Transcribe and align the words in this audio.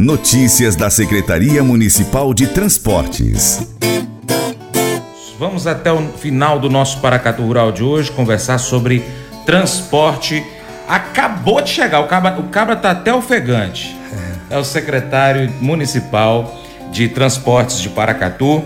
Notícias 0.00 0.76
da 0.76 0.88
Secretaria 0.88 1.62
Municipal 1.62 2.32
de 2.32 2.46
Transportes. 2.46 3.68
Vamos 5.38 5.66
até 5.66 5.92
o 5.92 6.08
final 6.14 6.58
do 6.58 6.70
nosso 6.70 7.00
Paracatu 7.00 7.42
Rural 7.42 7.70
de 7.70 7.82
hoje 7.82 8.10
conversar 8.10 8.56
sobre 8.56 9.04
transporte. 9.44 10.42
Acabou 10.88 11.60
de 11.60 11.68
chegar, 11.68 12.00
o 12.00 12.06
cabra, 12.06 12.40
o 12.40 12.44
cabra 12.44 12.76
tá 12.76 12.92
até 12.92 13.12
ofegante. 13.12 13.94
É 14.48 14.56
o 14.56 14.64
secretário 14.64 15.52
municipal 15.60 16.58
de 16.90 17.06
transportes 17.06 17.78
de 17.78 17.90
Paracatu, 17.90 18.64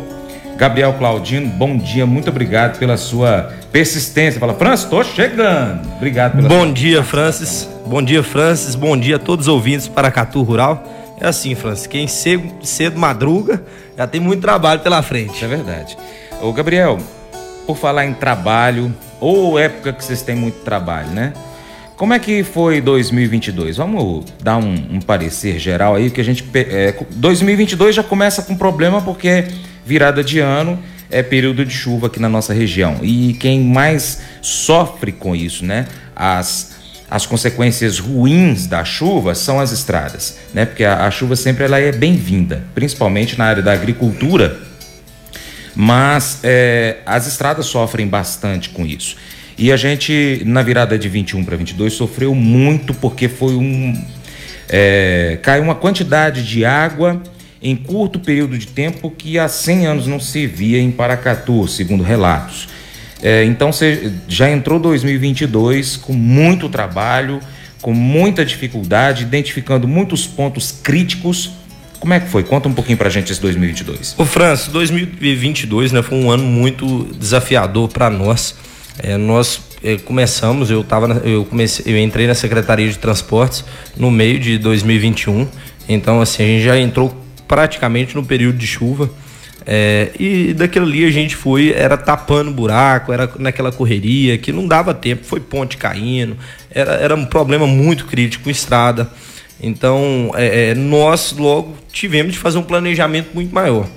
Gabriel 0.56 0.92
Claudino. 0.92 1.48
Bom 1.48 1.76
dia, 1.76 2.06
muito 2.06 2.30
obrigado 2.30 2.78
pela 2.78 2.96
sua 2.96 3.52
persistência. 3.72 4.38
Fala, 4.38 4.54
Francis, 4.54 4.84
estou 4.84 5.02
chegando. 5.02 5.84
Obrigado 5.96 6.36
pela 6.36 6.48
Bom 6.48 6.66
sua... 6.66 6.72
dia, 6.72 7.02
Francis. 7.02 7.68
Bom 7.84 8.00
dia, 8.00 8.22
Francis. 8.22 8.76
Bom 8.76 8.96
dia 8.96 9.16
a 9.16 9.18
todos 9.18 9.48
os 9.48 9.52
ouvintes 9.52 9.88
do 9.88 9.94
Paracatu 9.94 10.40
Rural. 10.40 11.02
É 11.24 11.28
assim, 11.28 11.54
Francis, 11.54 11.86
quem 11.86 12.06
cedo, 12.06 12.52
cedo 12.62 12.98
madruga 12.98 13.64
já 13.96 14.06
tem 14.06 14.20
muito 14.20 14.42
trabalho 14.42 14.80
pela 14.80 15.02
frente. 15.02 15.42
É 15.42 15.48
verdade. 15.48 15.96
Ô, 16.38 16.52
Gabriel, 16.52 16.98
por 17.66 17.78
falar 17.78 18.04
em 18.04 18.12
trabalho, 18.12 18.94
ou 19.18 19.58
época 19.58 19.94
que 19.94 20.04
vocês 20.04 20.20
têm 20.20 20.36
muito 20.36 20.56
trabalho, 20.56 21.08
né? 21.08 21.32
Como 21.96 22.12
é 22.12 22.18
que 22.18 22.44
foi 22.44 22.82
2022? 22.82 23.78
Vamos 23.78 24.26
dar 24.42 24.58
um, 24.58 24.74
um 24.96 25.00
parecer 25.00 25.58
geral 25.58 25.94
aí, 25.94 26.10
que 26.10 26.20
a 26.20 26.24
gente. 26.24 26.44
É, 26.52 26.94
2022 27.12 27.94
já 27.94 28.02
começa 28.02 28.42
com 28.42 28.54
problema 28.54 29.00
porque 29.00 29.46
virada 29.82 30.22
de 30.22 30.40
ano 30.40 30.78
é 31.10 31.22
período 31.22 31.64
de 31.64 31.72
chuva 31.72 32.08
aqui 32.08 32.20
na 32.20 32.28
nossa 32.28 32.52
região. 32.52 32.98
E 33.00 33.32
quem 33.40 33.62
mais 33.62 34.20
sofre 34.42 35.10
com 35.10 35.34
isso, 35.34 35.64
né? 35.64 35.86
As 36.14 36.73
as 37.10 37.26
consequências 37.26 37.98
ruins 37.98 38.66
da 38.66 38.84
chuva 38.84 39.34
são 39.34 39.60
as 39.60 39.72
estradas, 39.72 40.38
né? 40.52 40.64
Porque 40.64 40.84
a, 40.84 41.06
a 41.06 41.10
chuva 41.10 41.36
sempre 41.36 41.64
ela 41.64 41.78
é 41.78 41.92
bem-vinda, 41.92 42.64
principalmente 42.74 43.38
na 43.38 43.44
área 43.44 43.62
da 43.62 43.72
agricultura, 43.72 44.58
mas 45.74 46.40
é, 46.42 46.98
as 47.04 47.26
estradas 47.26 47.66
sofrem 47.66 48.06
bastante 48.06 48.70
com 48.70 48.86
isso. 48.86 49.16
E 49.56 49.70
a 49.70 49.76
gente, 49.76 50.42
na 50.44 50.62
virada 50.62 50.98
de 50.98 51.08
21 51.08 51.44
para 51.44 51.56
22, 51.56 51.92
sofreu 51.92 52.34
muito 52.34 52.92
porque 52.94 53.28
foi 53.28 53.54
um. 53.54 53.94
É, 54.68 55.38
caiu 55.42 55.62
uma 55.62 55.74
quantidade 55.74 56.42
de 56.42 56.64
água 56.64 57.22
em 57.62 57.76
curto 57.76 58.18
período 58.18 58.58
de 58.58 58.66
tempo 58.66 59.10
que 59.10 59.38
há 59.38 59.48
100 59.48 59.86
anos 59.86 60.06
não 60.06 60.18
se 60.18 60.46
via 60.46 60.78
em 60.78 60.90
Paracatu, 60.90 61.68
segundo 61.68 62.02
relatos. 62.02 62.68
É, 63.24 63.42
então 63.42 63.72
você 63.72 64.12
já 64.28 64.50
entrou 64.50 64.78
2022 64.78 65.96
com 65.96 66.12
muito 66.12 66.68
trabalho, 66.68 67.40
com 67.80 67.94
muita 67.94 68.44
dificuldade, 68.44 69.22
identificando 69.22 69.88
muitos 69.88 70.26
pontos 70.26 70.70
críticos. 70.70 71.50
Como 71.98 72.12
é 72.12 72.20
que 72.20 72.28
foi? 72.28 72.42
Conta 72.42 72.68
um 72.68 72.74
pouquinho 72.74 72.98
pra 72.98 73.08
gente 73.08 73.32
esse 73.32 73.40
2022. 73.40 74.16
O 74.18 74.26
França, 74.26 74.70
2022 74.70 75.92
né, 75.92 76.02
foi 76.02 76.18
um 76.18 76.30
ano 76.30 76.44
muito 76.44 77.04
desafiador 77.18 77.88
para 77.88 78.10
nós. 78.10 78.56
É, 78.98 79.16
nós 79.16 79.58
é, 79.82 79.96
começamos, 79.96 80.70
eu, 80.70 80.84
tava 80.84 81.22
eu, 81.24 81.46
comecei, 81.46 81.94
eu 81.94 81.98
entrei 81.98 82.26
na 82.26 82.34
Secretaria 82.34 82.90
de 82.90 82.98
Transportes 82.98 83.64
no 83.96 84.10
meio 84.10 84.38
de 84.38 84.58
2021. 84.58 85.48
Então, 85.88 86.20
assim, 86.20 86.42
a 86.42 86.46
gente 86.46 86.62
já 86.62 86.78
entrou 86.78 87.16
praticamente 87.48 88.14
no 88.14 88.22
período 88.22 88.58
de 88.58 88.66
chuva. 88.66 89.10
É, 89.66 90.10
e 90.18 90.52
daquilo 90.52 90.84
ali 90.84 91.04
a 91.04 91.10
gente 91.10 91.34
foi, 91.34 91.72
era 91.72 91.96
tapando 91.96 92.50
buraco, 92.50 93.12
era 93.12 93.30
naquela 93.38 93.72
correria 93.72 94.36
que 94.36 94.52
não 94.52 94.66
dava 94.66 94.92
tempo, 94.92 95.24
foi 95.24 95.40
ponte 95.40 95.76
caindo, 95.76 96.36
era, 96.70 96.92
era 96.94 97.14
um 97.14 97.24
problema 97.24 97.66
muito 97.66 98.04
crítico, 98.04 98.50
estrada. 98.50 99.08
Então, 99.62 100.30
é, 100.34 100.70
é 100.70 100.74
nós 100.74 101.34
logo 101.38 101.76
tivemos 101.90 102.32
de 102.32 102.38
fazer 102.38 102.58
um 102.58 102.62
planejamento 102.62 103.30
muito 103.32 103.54
maior. 103.54 103.88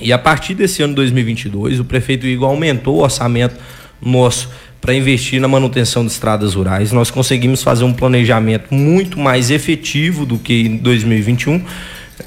E 0.00 0.12
a 0.12 0.18
partir 0.18 0.54
desse 0.54 0.82
ano 0.82 0.94
2022, 0.94 1.80
o 1.80 1.84
prefeito 1.84 2.26
Igor 2.26 2.48
aumentou 2.48 2.96
o 2.96 3.02
orçamento 3.02 3.56
nosso 4.00 4.48
para 4.80 4.92
investir 4.94 5.40
na 5.40 5.46
manutenção 5.46 6.04
de 6.04 6.10
estradas 6.10 6.54
rurais. 6.54 6.90
Nós 6.90 7.08
conseguimos 7.08 7.62
fazer 7.62 7.84
um 7.84 7.92
planejamento 7.92 8.74
muito 8.74 9.16
mais 9.18 9.48
efetivo 9.48 10.26
do 10.26 10.38
que 10.38 10.62
em 10.62 10.76
2021 10.76 11.64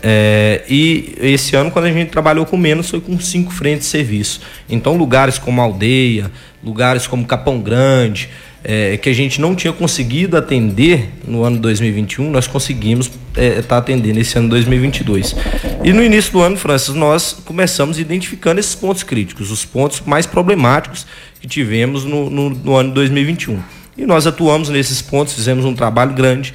é, 0.01 0.63
e 0.69 1.15
esse 1.19 1.55
ano, 1.55 1.71
quando 1.71 1.85
a 1.85 1.91
gente 1.91 2.09
trabalhou 2.09 2.45
com 2.45 2.57
menos, 2.57 2.89
foi 2.89 3.01
com 3.01 3.19
cinco 3.19 3.51
frentes 3.51 3.85
de 3.85 3.91
serviço. 3.91 4.41
Então, 4.69 4.95
lugares 4.95 5.37
como 5.37 5.61
Aldeia, 5.61 6.31
lugares 6.63 7.07
como 7.07 7.25
Capão 7.25 7.59
Grande, 7.59 8.29
é, 8.63 8.97
que 8.97 9.07
a 9.09 9.13
gente 9.13 9.39
não 9.39 9.53
tinha 9.53 9.71
conseguido 9.71 10.35
atender 10.35 11.09
no 11.27 11.43
ano 11.43 11.59
2021, 11.59 12.31
nós 12.31 12.47
conseguimos 12.47 13.05
estar 13.05 13.41
é, 13.41 13.61
tá 13.61 13.77
atendendo 13.77 14.19
esse 14.19 14.37
ano 14.39 14.49
2022. 14.49 15.35
E 15.83 15.93
no 15.93 16.03
início 16.03 16.31
do 16.31 16.41
ano, 16.41 16.57
Francis, 16.57 16.95
nós 16.95 17.33
começamos 17.45 17.99
identificando 17.99 18.59
esses 18.59 18.73
pontos 18.73 19.03
críticos, 19.03 19.51
os 19.51 19.63
pontos 19.63 20.01
mais 20.05 20.25
problemáticos 20.25 21.05
que 21.39 21.47
tivemos 21.47 22.03
no, 22.03 22.29
no, 22.29 22.49
no 22.49 22.75
ano 22.75 22.91
2021. 22.91 23.59
E 23.95 24.05
nós 24.05 24.25
atuamos 24.25 24.69
nesses 24.69 25.01
pontos, 25.01 25.35
fizemos 25.35 25.63
um 25.63 25.75
trabalho 25.75 26.13
grande 26.13 26.53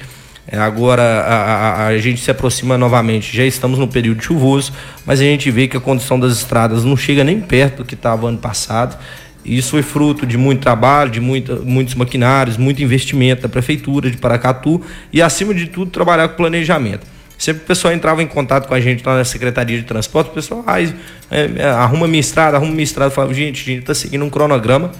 agora 0.57 1.01
a, 1.01 1.35
a, 1.35 1.87
a, 1.87 1.97
gente 1.97 2.19
se 2.19 2.29
aproxima 2.29 2.77
novamente, 2.77 3.35
já 3.35 3.45
estamos 3.45 3.79
no 3.79 3.87
período 3.87 4.21
chuvoso, 4.21 4.73
mas 5.05 5.21
a 5.21 5.23
gente 5.23 5.49
vê 5.49 5.67
que 5.67 5.77
a 5.77 5.79
condição 5.79 6.19
das 6.19 6.33
estradas 6.33 6.83
não 6.83 6.97
chega 6.97 7.23
nem 7.23 7.39
perto 7.39 7.77
do 7.77 7.85
que 7.85 7.95
estava 7.95 8.27
ano 8.27 8.37
passado. 8.37 8.97
Isso 9.43 9.71
foi 9.71 9.81
fruto 9.81 10.25
de 10.25 10.37
muito 10.37 10.61
trabalho, 10.61 11.09
de 11.09 11.19
muita, 11.19 11.55
muitos 11.55 11.95
maquinários, 11.95 12.57
muito 12.57 12.83
investimento 12.83 13.41
da 13.41 13.49
Prefeitura 13.49 14.11
de 14.11 14.17
Paracatu 14.17 14.81
e, 15.11 15.21
acima 15.21 15.53
de 15.53 15.67
tudo, 15.67 15.89
trabalhar 15.89 16.27
com 16.27 16.35
planejamento. 16.35 17.07
Sempre 17.37 17.63
o 17.63 17.65
pessoal 17.65 17.91
entrava 17.91 18.21
em 18.21 18.27
contato 18.27 18.67
com 18.67 18.73
a 18.75 18.79
gente 18.79 19.03
lá 19.03 19.17
na 19.17 19.23
Secretaria 19.23 19.77
de 19.77 19.83
Transporte, 19.83 20.29
o 20.29 20.33
pessoal 20.33 20.63
ah, 20.67 20.79
é, 20.79 20.91
é, 21.31 21.65
arruma 21.65 22.07
minha 22.07 22.19
estrada, 22.19 22.57
arruma 22.57 22.71
minha 22.71 22.83
estrada. 22.83 23.09
Falava, 23.09 23.33
gente, 23.33 23.63
a 23.63 23.65
gente 23.65 23.79
está 23.79 23.95
seguindo 23.95 24.23
um 24.23 24.29
cronograma 24.29 24.91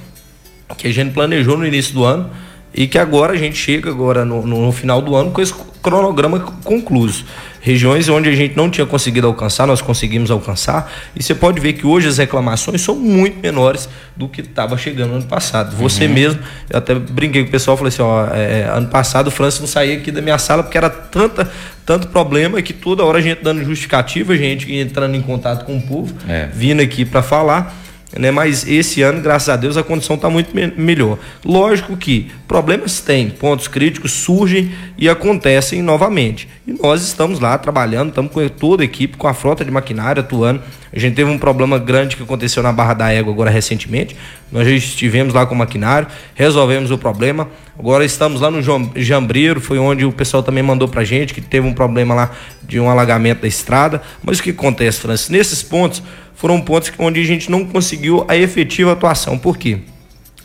que 0.75 0.87
a 0.87 0.91
gente 0.91 1.13
planejou 1.13 1.57
no 1.57 1.67
início 1.67 1.93
do 1.93 2.03
ano 2.03 2.31
e 2.73 2.87
que 2.87 2.97
agora 2.97 3.33
a 3.33 3.37
gente 3.37 3.55
chega 3.55 3.89
agora 3.89 4.23
no, 4.23 4.45
no, 4.45 4.71
final 4.71 5.01
do 5.01 5.15
ano 5.15 5.31
com 5.31 5.41
esse 5.41 5.53
cronograma 5.81 6.39
concluído. 6.63 7.25
Regiões 7.59 8.09
onde 8.09 8.29
a 8.29 8.31
gente 8.31 8.55
não 8.55 8.69
tinha 8.69 8.87
conseguido 8.87 9.27
alcançar, 9.27 9.67
nós 9.67 9.81
conseguimos 9.81 10.31
alcançar. 10.31 10.91
E 11.15 11.21
você 11.21 11.35
pode 11.35 11.59
ver 11.59 11.73
que 11.73 11.85
hoje 11.85 12.07
as 12.07 12.17
reclamações 12.17 12.81
são 12.81 12.95
muito 12.95 13.39
menores 13.39 13.87
do 14.15 14.27
que 14.27 14.41
estava 14.41 14.77
chegando 14.77 15.09
no 15.09 15.15
ano 15.17 15.25
passado. 15.25 15.75
Você 15.75 16.05
uhum. 16.05 16.13
mesmo, 16.13 16.39
eu 16.69 16.77
até 16.77 16.95
brinquei 16.95 17.43
com 17.43 17.49
o 17.49 17.51
pessoal, 17.51 17.77
falei 17.77 17.89
assim, 17.89 18.01
ó, 18.01 18.27
é, 18.33 18.63
ano 18.63 18.87
passado 18.87 19.27
o 19.27 19.31
França 19.31 19.59
não 19.59 19.67
saía 19.67 19.97
aqui 19.97 20.11
da 20.11 20.21
minha 20.21 20.37
sala 20.37 20.63
porque 20.63 20.77
era 20.77 20.89
tanta, 20.89 21.51
tanto 21.85 22.07
problema 22.07 22.61
que 22.61 22.73
toda 22.73 23.03
hora 23.03 23.19
a 23.19 23.21
gente 23.21 23.43
dando 23.43 23.63
justificativa, 23.63 24.33
a 24.33 24.37
gente 24.37 24.73
entrando 24.73 25.15
em 25.15 25.21
contato 25.21 25.65
com 25.65 25.77
o 25.77 25.81
povo, 25.81 26.15
é. 26.27 26.47
vindo 26.53 26.81
aqui 26.81 27.05
para 27.05 27.21
falar 27.21 27.75
né? 28.17 28.31
Mas 28.31 28.67
esse 28.67 29.01
ano, 29.01 29.21
graças 29.21 29.49
a 29.49 29.55
Deus, 29.55 29.77
a 29.77 29.83
condição 29.83 30.15
está 30.15 30.29
muito 30.29 30.55
me 30.55 30.67
melhor. 30.67 31.17
Lógico 31.45 31.95
que 31.95 32.31
problemas 32.47 32.99
têm, 32.99 33.29
pontos 33.29 33.67
críticos 33.67 34.11
surgem 34.11 34.71
e 34.97 35.07
acontecem 35.07 35.81
novamente. 35.81 36.47
E 36.67 36.73
nós 36.73 37.01
estamos 37.01 37.39
lá 37.39 37.57
trabalhando, 37.57 38.09
estamos 38.09 38.31
com 38.31 38.47
toda 38.49 38.83
a 38.83 38.85
equipe, 38.85 39.17
com 39.17 39.27
a 39.27 39.33
frota 39.33 39.63
de 39.63 39.71
maquinário 39.71 40.21
atuando. 40.21 40.61
A 40.93 40.99
gente 40.99 41.15
teve 41.15 41.29
um 41.29 41.37
problema 41.37 41.79
grande 41.79 42.17
que 42.17 42.23
aconteceu 42.23 42.61
na 42.61 42.71
Barra 42.71 42.93
da 42.93 43.11
Égua 43.11 43.31
agora 43.31 43.49
recentemente. 43.49 44.15
Nós 44.51 44.67
já 44.67 44.73
estivemos 44.73 45.33
lá 45.33 45.45
com 45.45 45.55
o 45.55 45.57
maquinário, 45.57 46.07
resolvemos 46.35 46.91
o 46.91 46.97
problema. 46.97 47.47
Agora 47.79 48.03
estamos 48.03 48.41
lá 48.41 48.51
no 48.51 48.61
Jambreiro, 48.95 49.61
foi 49.61 49.79
onde 49.79 50.03
o 50.03 50.11
pessoal 50.11 50.43
também 50.43 50.61
mandou 50.61 50.89
pra 50.89 51.05
gente 51.05 51.33
que 51.33 51.39
teve 51.39 51.65
um 51.65 51.73
problema 51.73 52.13
lá 52.13 52.31
de 52.61 52.77
um 52.77 52.89
alagamento 52.89 53.41
da 53.41 53.47
estrada. 53.47 54.01
Mas 54.21 54.39
o 54.39 54.43
que 54.43 54.49
acontece, 54.49 54.99
Francis? 54.99 55.29
Nesses 55.29 55.63
pontos, 55.63 56.03
foram 56.41 56.59
pontos 56.59 56.91
onde 56.97 57.21
a 57.21 57.23
gente 57.23 57.51
não 57.51 57.63
conseguiu 57.63 58.25
a 58.27 58.35
efetiva 58.35 58.93
atuação. 58.93 59.37
Por 59.37 59.59
quê? 59.59 59.77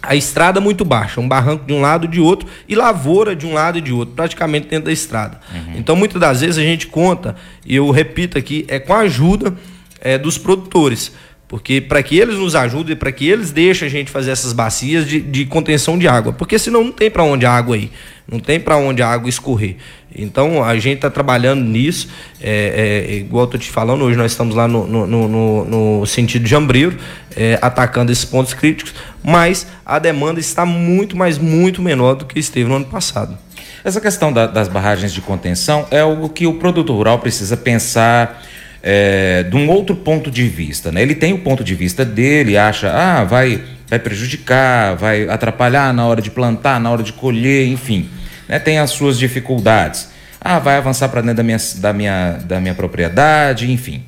A 0.02 0.14
estrada 0.14 0.60
muito 0.60 0.84
baixa, 0.84 1.22
um 1.22 1.26
barranco 1.26 1.64
de 1.64 1.72
um 1.72 1.80
lado 1.80 2.04
e 2.04 2.08
de 2.08 2.20
outro 2.20 2.46
e 2.68 2.74
lavoura 2.74 3.34
de 3.34 3.46
um 3.46 3.54
lado 3.54 3.78
e 3.78 3.80
de 3.80 3.94
outro, 3.94 4.14
praticamente 4.14 4.68
dentro 4.68 4.84
da 4.84 4.92
estrada. 4.92 5.40
Uhum. 5.50 5.78
Então, 5.78 5.96
muitas 5.96 6.20
das 6.20 6.42
vezes 6.42 6.58
a 6.58 6.60
gente 6.60 6.86
conta, 6.86 7.34
e 7.64 7.74
eu 7.74 7.90
repito 7.90 8.36
aqui, 8.36 8.66
é 8.68 8.78
com 8.78 8.92
a 8.92 8.98
ajuda 8.98 9.56
é, 9.98 10.18
dos 10.18 10.36
produtores. 10.36 11.12
Porque 11.48 11.80
para 11.80 12.02
que 12.02 12.18
eles 12.18 12.36
nos 12.36 12.56
ajudem, 12.56 12.96
para 12.96 13.12
que 13.12 13.28
eles 13.28 13.52
deixem 13.52 13.86
a 13.86 13.90
gente 13.90 14.10
fazer 14.10 14.32
essas 14.32 14.52
bacias 14.52 15.06
de, 15.06 15.20
de 15.20 15.46
contenção 15.46 15.96
de 15.96 16.08
água. 16.08 16.32
Porque 16.32 16.58
senão 16.58 16.82
não 16.82 16.92
tem 16.92 17.08
para 17.08 17.22
onde 17.22 17.46
a 17.46 17.52
água 17.52 17.76
ir, 17.76 17.92
não 18.28 18.40
tem 18.40 18.58
para 18.58 18.76
onde 18.76 19.00
a 19.00 19.08
água 19.08 19.28
escorrer. 19.28 19.76
Então 20.18 20.64
a 20.64 20.74
gente 20.76 20.96
está 20.96 21.10
trabalhando 21.10 21.62
nisso, 21.62 22.08
é, 22.40 23.06
é, 23.08 23.14
igual 23.14 23.44
estou 23.44 23.60
te 23.60 23.70
falando, 23.70 24.02
hoje 24.02 24.16
nós 24.16 24.32
estamos 24.32 24.56
lá 24.56 24.66
no, 24.66 24.86
no, 24.86 25.06
no, 25.06 25.64
no 25.98 26.06
sentido 26.06 26.42
de 26.42 26.50
Jambreiro, 26.50 26.96
é, 27.36 27.58
atacando 27.62 28.10
esses 28.10 28.24
pontos 28.24 28.52
críticos, 28.54 28.94
mas 29.22 29.66
a 29.84 29.98
demanda 29.98 30.40
está 30.40 30.64
muito, 30.64 31.16
mas 31.16 31.38
muito 31.38 31.80
menor 31.80 32.14
do 32.14 32.24
que 32.24 32.40
esteve 32.40 32.68
no 32.68 32.76
ano 32.76 32.86
passado. 32.86 33.38
Essa 33.84 34.00
questão 34.00 34.32
da, 34.32 34.46
das 34.46 34.66
barragens 34.66 35.12
de 35.12 35.20
contenção 35.20 35.86
é 35.92 36.00
algo 36.00 36.28
que 36.28 36.44
o 36.44 36.54
produtor 36.54 36.96
rural 36.96 37.18
precisa 37.20 37.56
pensar 37.56 38.42
é, 38.88 39.42
de 39.42 39.56
um 39.56 39.68
outro 39.68 39.96
ponto 39.96 40.30
de 40.30 40.46
vista. 40.46 40.92
Né? 40.92 41.02
Ele 41.02 41.14
tem 41.14 41.32
o 41.32 41.38
ponto 41.38 41.64
de 41.64 41.74
vista 41.74 42.04
dele, 42.04 42.56
acha, 42.56 42.90
ah, 42.92 43.24
vai, 43.24 43.60
vai 43.88 43.98
prejudicar, 43.98 44.94
vai 44.94 45.28
atrapalhar 45.28 45.92
na 45.92 46.06
hora 46.06 46.22
de 46.22 46.30
plantar, 46.30 46.78
na 46.78 46.90
hora 46.90 47.02
de 47.02 47.12
colher, 47.12 47.66
enfim 47.66 48.08
né, 48.48 48.58
tem 48.58 48.78
as 48.78 48.90
suas 48.90 49.18
dificuldades. 49.18 50.08
Ah, 50.40 50.58
vai 50.58 50.76
avançar 50.76 51.08
para 51.08 51.20
dentro 51.20 51.36
da 51.36 51.42
minha, 51.42 51.58
da, 51.76 51.92
minha, 51.92 52.32
da 52.44 52.60
minha 52.60 52.74
propriedade, 52.74 53.70
enfim. 53.70 54.04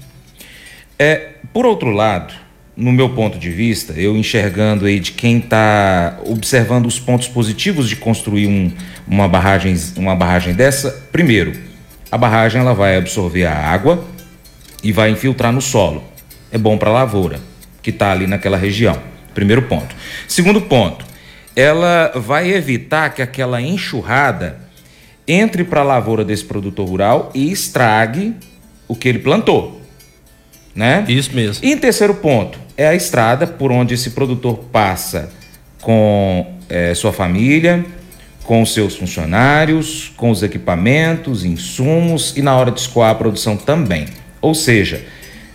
É, 0.99 1.31
por 1.53 1.67
outro 1.67 1.91
lado, 1.91 2.35
no 2.77 2.93
meu 2.93 3.11
ponto 3.11 3.39
de 3.39 3.51
vista, 3.51 3.93
eu 3.95 4.17
enxergando 4.17 4.87
aí 4.87 5.01
de 5.01 5.13
quem 5.13 5.39
está 5.39 6.19
observando 6.25 6.87
os 6.87 6.99
pontos 7.01 7.27
positivos 7.27 7.89
de 7.89 7.97
construir 7.97 8.47
um, 8.47 8.71
uma, 9.07 9.29
barragem, 9.29 9.77
uma 9.97 10.15
barragem 10.15 10.55
dessa, 10.55 10.91
primeiro, 11.11 11.53
a 12.11 12.17
barragem 12.17 12.61
ela 12.61 12.73
vai 12.73 12.97
absorver 12.97 13.45
a 13.45 13.55
água 13.55 14.05
e 14.83 14.93
vai 14.93 15.11
infiltrar 15.11 15.53
no 15.53 15.61
solo. 15.61 16.05
É 16.51 16.59
bom 16.59 16.79
para 16.79 16.91
a 16.91 16.95
lavoura 16.95 17.41
que 17.83 17.91
está 17.91 18.13
ali 18.13 18.27
naquela 18.27 18.57
região. 18.57 18.99
Primeiro 19.35 19.63
ponto. 19.63 19.95
Segundo 20.27 20.61
ponto, 20.63 21.05
ela 21.55 22.13
vai 22.15 22.53
evitar 22.53 23.15
que 23.15 23.23
aquela 23.23 23.61
enxurrada 23.61 24.59
entre 25.27 25.65
para 25.65 25.81
a 25.81 25.85
lavoura 25.85 26.25
desse 26.25 26.45
produtor 26.45 26.89
rural 26.89 27.31
e 27.35 27.53
estrague 27.53 28.35
o 28.87 28.97
que 28.97 29.09
ele 29.09 29.19
plantou. 29.19 29.81
Né? 30.75 31.05
Isso 31.09 31.35
mesmo. 31.35 31.65
E 31.65 31.73
em 31.73 31.77
terceiro 31.77 32.15
ponto, 32.15 32.59
é 32.77 32.87
a 32.87 32.95
estrada 32.95 33.47
por 33.47 33.73
onde 33.73 33.95
esse 33.95 34.11
produtor 34.11 34.59
passa 34.73 35.31
com 35.83 36.47
é, 36.69 36.95
sua 36.95 37.13
família, 37.13 37.85
com 38.45 38.65
seus 38.65 38.97
funcionários, 38.97 40.13
com 40.17 40.31
os 40.31 40.43
equipamentos, 40.43 41.45
insumos 41.45 42.37
e 42.37 42.43
na 42.43 42.57
hora 42.57 42.71
de 42.71 42.81
escoar 42.81 43.11
a 43.11 43.15
produção 43.15 43.57
também. 43.57 44.07
Ou 44.41 44.55
seja, 44.55 45.03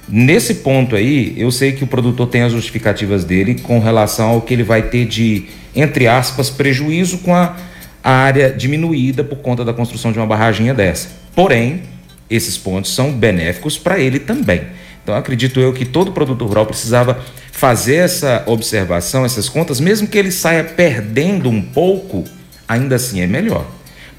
nesse 0.07 0.55
ponto 0.55 0.95
aí, 0.95 1.33
eu 1.37 1.51
sei 1.51 1.71
que 1.71 1.83
o 1.83 1.87
produtor 1.87 2.27
tem 2.27 2.41
as 2.41 2.51
justificativas 2.51 3.23
dele 3.23 3.55
com 3.55 3.79
relação 3.79 4.29
ao 4.29 4.41
que 4.41 4.53
ele 4.53 4.63
vai 4.63 4.83
ter 4.83 5.05
de, 5.05 5.45
entre 5.75 6.07
aspas, 6.07 6.49
prejuízo 6.49 7.19
com 7.19 7.33
a, 7.33 7.55
área 8.03 8.51
diminuída 8.51 9.23
por 9.23 9.37
conta 9.37 9.63
da 9.63 9.71
construção 9.71 10.11
de 10.11 10.19
uma 10.19 10.27
barraginha 10.27 10.73
dessa. 10.73 11.07
Porém, 11.33 11.83
esses 12.29 12.57
pontos 12.57 12.93
são 12.93 13.13
benéficos 13.13 13.77
para 13.77 13.97
ele 13.97 14.19
também. 14.19 14.61
Então, 15.01 15.15
acredito 15.15 15.59
eu 15.59 15.71
que 15.71 15.85
todo 15.85 16.11
produtor 16.11 16.47
rural 16.47 16.65
precisava 16.65 17.19
fazer 17.51 17.95
essa 17.95 18.43
observação, 18.45 19.23
essas 19.23 19.47
contas, 19.47 19.79
mesmo 19.79 20.07
que 20.07 20.17
ele 20.17 20.31
saia 20.31 20.63
perdendo 20.63 21.49
um 21.49 21.61
pouco, 21.61 22.25
ainda 22.67 22.95
assim 22.95 23.21
é 23.21 23.27
melhor. 23.27 23.65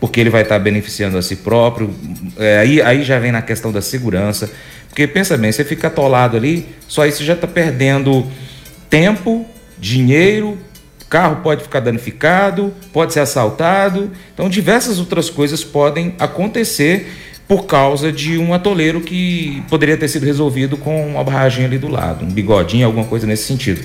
Porque 0.04 0.20
ele 0.20 0.30
vai 0.30 0.42
estar 0.42 0.58
beneficiando 0.58 1.16
a 1.16 1.22
si 1.22 1.36
próprio, 1.36 1.90
é, 2.38 2.58
aí, 2.58 2.82
aí 2.82 3.02
já 3.02 3.18
vem 3.18 3.32
na 3.32 3.40
questão 3.40 3.72
da 3.72 3.80
segurança. 3.80 4.50
Porque 4.88 5.06
pensa 5.06 5.36
bem, 5.36 5.50
você 5.50 5.64
fica 5.64 5.88
atolado 5.88 6.36
ali, 6.36 6.66
só 6.86 7.04
você 7.06 7.24
já 7.24 7.32
está 7.32 7.46
perdendo 7.46 8.26
tempo, 8.90 9.46
dinheiro, 9.78 10.58
carro 11.08 11.36
pode 11.42 11.62
ficar 11.62 11.80
danificado, 11.80 12.72
pode 12.92 13.12
ser 13.12 13.20
assaltado. 13.20 14.10
Então, 14.32 14.48
diversas 14.48 14.98
outras 14.98 15.30
coisas 15.30 15.64
podem 15.64 16.14
acontecer 16.18 17.08
por 17.48 17.66
causa 17.66 18.12
de 18.12 18.38
um 18.38 18.54
atoleiro 18.54 19.00
que 19.00 19.62
poderia 19.68 19.96
ter 19.96 20.08
sido 20.08 20.26
resolvido 20.26 20.76
com 20.76 21.06
uma 21.08 21.24
barragem 21.24 21.64
ali 21.64 21.78
do 21.78 21.88
lado, 21.88 22.24
um 22.24 22.30
bigodinho, 22.30 22.86
alguma 22.86 23.06
coisa 23.06 23.26
nesse 23.26 23.44
sentido. 23.44 23.80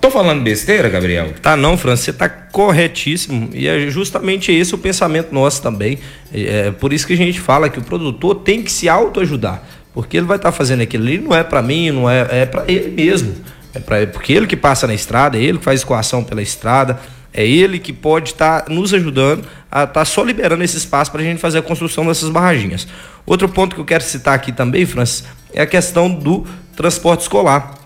Tô 0.00 0.10
falando 0.10 0.42
besteira, 0.42 0.88
Gabriel? 0.88 1.34
Tá 1.42 1.54
não, 1.54 1.76
França, 1.76 2.04
você 2.04 2.12
tá 2.12 2.26
corretíssimo. 2.26 3.50
E 3.52 3.68
é 3.68 3.90
justamente 3.90 4.50
esse 4.50 4.74
o 4.74 4.78
pensamento 4.78 5.32
nosso 5.32 5.60
também. 5.60 5.98
É, 6.32 6.68
é 6.68 6.70
por 6.70 6.92
isso 6.92 7.06
que 7.06 7.12
a 7.12 7.16
gente 7.16 7.38
fala 7.38 7.68
que 7.68 7.78
o 7.78 7.82
produtor 7.82 8.36
tem 8.36 8.62
que 8.62 8.72
se 8.72 8.88
autoajudar. 8.88 9.62
Porque 9.92 10.16
ele 10.16 10.26
vai 10.26 10.36
estar 10.36 10.52
tá 10.52 10.56
fazendo 10.56 10.80
aquilo 10.80 11.04
ali, 11.04 11.18
não 11.18 11.34
é 11.36 11.42
para 11.42 11.60
mim, 11.60 11.90
não 11.90 12.08
é, 12.08 12.26
é 12.30 12.46
para 12.46 12.64
ele 12.66 12.90
mesmo. 12.90 13.34
É 13.74 13.78
para 13.78 14.06
porque 14.06 14.32
ele 14.32 14.46
que 14.46 14.56
passa 14.56 14.86
na 14.86 14.94
estrada, 14.94 15.36
é 15.36 15.42
ele 15.42 15.58
que 15.58 15.64
faz 15.64 15.80
escoação 15.80 16.24
pela 16.24 16.40
estrada, 16.40 16.98
é 17.32 17.46
ele 17.46 17.78
que 17.78 17.92
pode 17.92 18.30
estar 18.30 18.62
tá 18.62 18.72
nos 18.72 18.94
ajudando 18.94 19.44
a 19.70 19.82
estar 19.82 19.92
tá 19.92 20.04
só 20.04 20.24
liberando 20.24 20.64
esse 20.64 20.78
espaço 20.78 21.12
para 21.12 21.20
a 21.20 21.24
gente 21.24 21.38
fazer 21.38 21.58
a 21.58 21.62
construção 21.62 22.06
dessas 22.06 22.30
barraginhas. 22.30 22.88
Outro 23.26 23.48
ponto 23.48 23.74
que 23.74 23.80
eu 23.80 23.84
quero 23.84 24.02
citar 24.02 24.34
aqui 24.34 24.50
também, 24.50 24.86
Francis, 24.86 25.24
é 25.52 25.60
a 25.60 25.66
questão 25.66 26.10
do 26.10 26.46
transporte 26.74 27.20
escolar. 27.20 27.79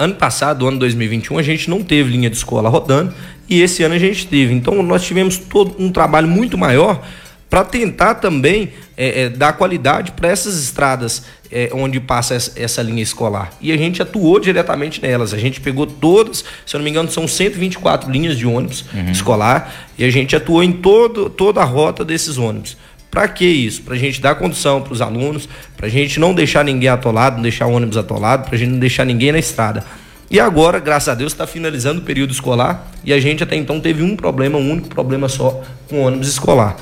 Ano 0.00 0.14
passado, 0.14 0.66
ano 0.66 0.78
2021, 0.78 1.36
a 1.36 1.42
gente 1.42 1.68
não 1.68 1.82
teve 1.82 2.10
linha 2.10 2.30
de 2.30 2.36
escola 2.36 2.70
rodando 2.70 3.12
e 3.46 3.60
esse 3.60 3.82
ano 3.82 3.94
a 3.94 3.98
gente 3.98 4.26
teve. 4.26 4.54
Então 4.54 4.82
nós 4.82 5.02
tivemos 5.02 5.36
todo 5.36 5.76
um 5.78 5.92
trabalho 5.92 6.26
muito 6.26 6.56
maior 6.56 7.06
para 7.50 7.64
tentar 7.64 8.14
também 8.14 8.70
é, 8.96 9.24
é, 9.24 9.28
dar 9.28 9.52
qualidade 9.52 10.12
para 10.12 10.30
essas 10.30 10.58
estradas 10.58 11.24
é, 11.52 11.68
onde 11.74 12.00
passa 12.00 12.34
essa, 12.34 12.80
linha 12.80 13.02
escolar. 13.02 13.52
E 13.60 13.72
a 13.72 13.76
gente 13.76 14.00
atuou 14.00 14.40
diretamente 14.40 15.02
nelas. 15.02 15.34
A 15.34 15.38
gente 15.38 15.60
pegou 15.60 15.86
todas, 15.86 16.46
se 16.64 16.74
eu 16.74 16.78
não 16.78 16.84
me 16.84 16.90
engano, 16.90 17.10
são 17.10 17.28
124 17.28 18.10
linhas 18.10 18.38
de 18.38 18.46
ônibus 18.46 18.86
uhum. 18.94 19.10
escolar 19.10 19.90
e 19.98 20.04
a 20.04 20.10
gente 20.10 20.34
atuou 20.34 20.62
em 20.62 20.72
todo, 20.72 21.28
toda 21.28 21.60
a 21.60 21.64
rota 21.64 22.06
desses 22.06 22.38
ônibus. 22.38 22.74
Para 23.10 23.26
que 23.26 23.44
isso? 23.44 23.82
Para 23.82 23.94
a 23.94 23.98
gente 23.98 24.20
dar 24.20 24.34
condição 24.36 24.80
para 24.82 24.92
os 24.92 25.00
alunos, 25.00 25.48
para 25.76 25.86
a 25.86 25.90
gente 25.90 26.20
não 26.20 26.32
deixar 26.32 26.64
ninguém 26.64 26.88
atolado, 26.88 27.36
não 27.36 27.42
deixar 27.42 27.66
o 27.66 27.72
ônibus 27.72 27.96
atolado, 27.96 28.44
para 28.44 28.54
a 28.54 28.58
gente 28.58 28.70
não 28.70 28.78
deixar 28.78 29.04
ninguém 29.04 29.32
na 29.32 29.38
estrada. 29.38 29.84
E 30.30 30.38
agora, 30.38 30.78
graças 30.78 31.08
a 31.08 31.14
Deus, 31.14 31.32
está 31.32 31.44
finalizando 31.46 32.00
o 32.00 32.04
período 32.04 32.30
escolar 32.30 32.88
e 33.04 33.12
a 33.12 33.18
gente 33.18 33.42
até 33.42 33.56
então 33.56 33.80
teve 33.80 34.02
um 34.04 34.14
problema, 34.14 34.58
um 34.58 34.70
único 34.70 34.88
problema 34.88 35.28
só 35.28 35.60
com 35.88 35.96
o 35.96 36.06
ônibus 36.06 36.28
escolar 36.28 36.76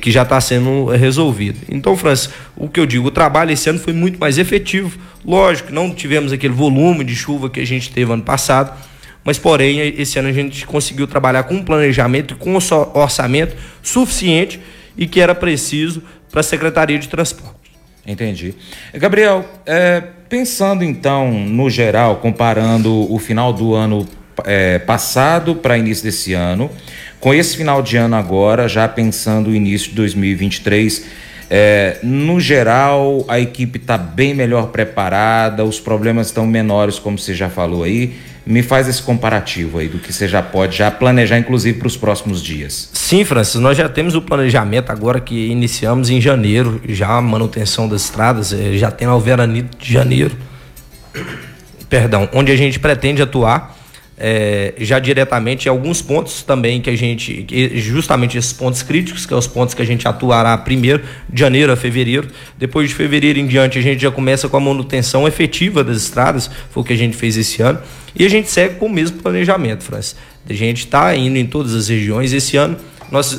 que 0.00 0.10
já 0.10 0.22
está 0.22 0.40
sendo 0.40 0.86
resolvido. 0.86 1.60
Então, 1.68 1.96
Francis, 1.96 2.30
o 2.56 2.68
que 2.68 2.80
eu 2.80 2.86
digo, 2.86 3.06
o 3.06 3.10
trabalho 3.12 3.52
esse 3.52 3.70
ano 3.70 3.78
foi 3.78 3.92
muito 3.92 4.18
mais 4.18 4.36
efetivo. 4.36 4.98
Lógico, 5.24 5.72
não 5.72 5.94
tivemos 5.94 6.32
aquele 6.32 6.52
volume 6.52 7.04
de 7.04 7.14
chuva 7.14 7.48
que 7.48 7.60
a 7.60 7.64
gente 7.64 7.92
teve 7.92 8.12
ano 8.12 8.24
passado, 8.24 8.72
mas 9.22 9.38
porém 9.38 9.78
esse 9.78 10.18
ano 10.18 10.28
a 10.28 10.32
gente 10.32 10.66
conseguiu 10.66 11.06
trabalhar 11.06 11.44
com 11.44 11.54
um 11.54 11.62
planejamento 11.62 12.34
e 12.34 12.36
com 12.36 12.54
um 12.54 12.58
orçamento 12.94 13.54
suficiente 13.80 14.58
e 14.98 15.06
que 15.06 15.20
era 15.20 15.34
preciso 15.34 16.02
para 16.30 16.40
a 16.40 16.42
Secretaria 16.42 16.98
de 16.98 17.08
Transporte. 17.08 17.56
Entendi. 18.06 18.54
Gabriel, 18.94 19.44
é, 19.64 20.02
pensando 20.28 20.82
então 20.82 21.30
no 21.30 21.70
geral, 21.70 22.16
comparando 22.16 23.10
o 23.12 23.18
final 23.18 23.52
do 23.52 23.74
ano 23.74 24.06
é, 24.44 24.78
passado 24.78 25.54
para 25.54 25.78
início 25.78 26.04
desse 26.04 26.32
ano, 26.32 26.70
com 27.20 27.32
esse 27.32 27.56
final 27.56 27.82
de 27.82 27.96
ano 27.96 28.16
agora, 28.16 28.68
já 28.68 28.88
pensando 28.88 29.50
o 29.50 29.54
início 29.54 29.90
de 29.90 29.96
2023, 29.96 31.04
é, 31.50 31.98
no 32.02 32.38
geral, 32.38 33.24
a 33.26 33.40
equipe 33.40 33.78
está 33.78 33.96
bem 33.96 34.34
melhor 34.34 34.68
preparada, 34.68 35.64
os 35.64 35.80
problemas 35.80 36.28
estão 36.28 36.46
menores, 36.46 36.98
como 36.98 37.18
você 37.18 37.34
já 37.34 37.48
falou 37.48 37.84
aí. 37.84 38.14
Me 38.50 38.62
faz 38.62 38.88
esse 38.88 39.02
comparativo 39.02 39.78
aí 39.78 39.88
do 39.88 39.98
que 39.98 40.10
você 40.10 40.26
já 40.26 40.42
pode 40.42 40.78
já 40.78 40.90
planejar, 40.90 41.38
inclusive, 41.38 41.78
para 41.78 41.86
os 41.86 41.98
próximos 41.98 42.42
dias. 42.42 42.88
Sim, 42.94 43.22
Francis, 43.22 43.60
nós 43.60 43.76
já 43.76 43.90
temos 43.90 44.14
o 44.14 44.22
planejamento 44.22 44.90
agora 44.90 45.20
que 45.20 45.48
iniciamos 45.48 46.08
em 46.08 46.18
janeiro, 46.18 46.80
já 46.88 47.08
a 47.08 47.20
manutenção 47.20 47.86
das 47.86 48.04
estradas, 48.04 48.54
é, 48.54 48.72
já 48.72 48.90
tem 48.90 49.06
o 49.06 49.20
veranito 49.20 49.76
de 49.76 49.92
janeiro, 49.92 50.34
perdão, 51.90 52.26
onde 52.32 52.50
a 52.50 52.56
gente 52.56 52.80
pretende 52.80 53.20
atuar 53.20 53.77
é, 54.18 54.74
já 54.78 54.98
diretamente 54.98 55.68
alguns 55.68 56.02
pontos 56.02 56.42
também 56.42 56.80
que 56.80 56.90
a 56.90 56.96
gente, 56.96 57.46
justamente 57.76 58.36
esses 58.36 58.52
pontos 58.52 58.82
críticos, 58.82 59.24
que 59.24 59.30
são 59.30 59.38
os 59.38 59.46
pontos 59.46 59.74
que 59.74 59.82
a 59.82 59.84
gente 59.84 60.08
atuará 60.08 60.58
primeiro, 60.58 61.02
de 61.28 61.40
janeiro 61.40 61.72
a 61.72 61.76
fevereiro. 61.76 62.28
Depois 62.58 62.88
de 62.88 62.94
fevereiro 62.94 63.38
em 63.38 63.46
diante, 63.46 63.78
a 63.78 63.82
gente 63.82 64.02
já 64.02 64.10
começa 64.10 64.48
com 64.48 64.56
a 64.56 64.60
manutenção 64.60 65.28
efetiva 65.28 65.84
das 65.84 65.98
estradas, 65.98 66.50
foi 66.70 66.82
o 66.82 66.84
que 66.84 66.92
a 66.92 66.96
gente 66.96 67.16
fez 67.16 67.36
esse 67.36 67.62
ano. 67.62 67.78
E 68.14 68.24
a 68.24 68.28
gente 68.28 68.50
segue 68.50 68.74
com 68.74 68.86
o 68.86 68.90
mesmo 68.90 69.18
planejamento, 69.18 69.84
Francis. 69.84 70.16
A 70.48 70.52
gente 70.52 70.78
está 70.78 71.14
indo 71.14 71.36
em 71.36 71.46
todas 71.46 71.74
as 71.74 71.88
regiões. 71.88 72.32
Esse 72.32 72.56
ano, 72.56 72.76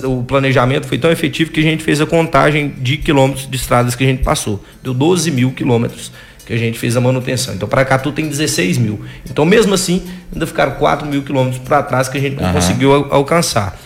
o 0.03 0.23
planejamento 0.23 0.87
foi 0.87 0.97
tão 0.97 1.11
efetivo 1.11 1.51
que 1.51 1.59
a 1.59 1.63
gente 1.63 1.83
fez 1.83 1.99
a 1.99 2.05
contagem 2.05 2.73
de 2.77 2.97
quilômetros 2.97 3.49
de 3.49 3.57
estradas 3.57 3.95
que 3.95 4.03
a 4.03 4.07
gente 4.07 4.23
passou. 4.23 4.63
Deu 4.81 4.93
12 4.93 5.31
mil 5.31 5.51
quilômetros 5.51 6.11
que 6.49 6.53
a 6.55 6.57
gente 6.57 6.79
fez 6.79 6.97
a 6.97 6.99
manutenção. 6.99 7.53
Então, 7.53 7.69
para 7.69 7.85
Catu 7.85 8.11
tem 8.11 8.27
16 8.27 8.79
mil. 8.79 8.99
Então, 9.29 9.45
mesmo 9.45 9.75
assim, 9.75 10.01
ainda 10.33 10.47
ficaram 10.47 10.71
4 10.71 11.07
mil 11.07 11.21
quilômetros 11.21 11.61
para 11.61 11.83
trás 11.83 12.09
que 12.09 12.17
a 12.17 12.19
gente 12.19 12.37
não 12.37 12.47
uhum. 12.47 12.53
conseguiu 12.53 12.91
alcançar. 13.11 13.79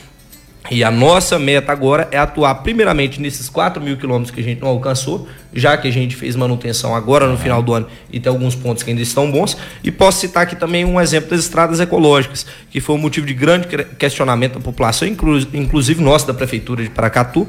E 0.72 0.82
a 0.82 0.90
nossa 0.90 1.38
meta 1.38 1.74
agora 1.74 2.08
é 2.10 2.18
atuar 2.18 2.56
primeiramente 2.56 3.20
nesses 3.20 3.50
4 3.50 3.84
mil 3.84 3.98
quilômetros 3.98 4.32
que 4.32 4.40
a 4.40 4.44
gente 4.44 4.62
não 4.62 4.70
alcançou, 4.70 5.28
já 5.54 5.76
que 5.76 5.90
a 5.90 5.92
gente 5.92 6.16
fez 6.16 6.38
manutenção 6.38 6.96
agora 6.96 7.28
no 7.28 7.38
final 7.38 7.62
do 7.62 7.74
ano 7.74 7.86
e 8.10 8.18
tem 8.18 8.32
alguns 8.32 8.56
pontos 8.56 8.82
que 8.82 8.90
ainda 8.90 9.02
estão 9.02 9.30
bons. 9.30 9.58
E 9.84 9.92
posso 9.92 10.22
citar 10.22 10.44
aqui 10.44 10.56
também 10.56 10.86
um 10.86 11.02
exemplo 11.02 11.32
das 11.32 11.42
estradas 11.42 11.82
ecológicas, 11.82 12.46
que 12.72 12.80
foi 12.80 12.96
um 12.96 12.98
motivo 12.98 13.28
de 13.28 13.34
grande 13.34 13.68
questionamento 14.00 14.54
da 14.54 14.62
população, 14.62 15.06
inclusive 15.06 16.02
nossa 16.02 16.28
da 16.28 16.34
Prefeitura 16.34 16.82
de 16.82 16.90
Paracatu 16.90 17.46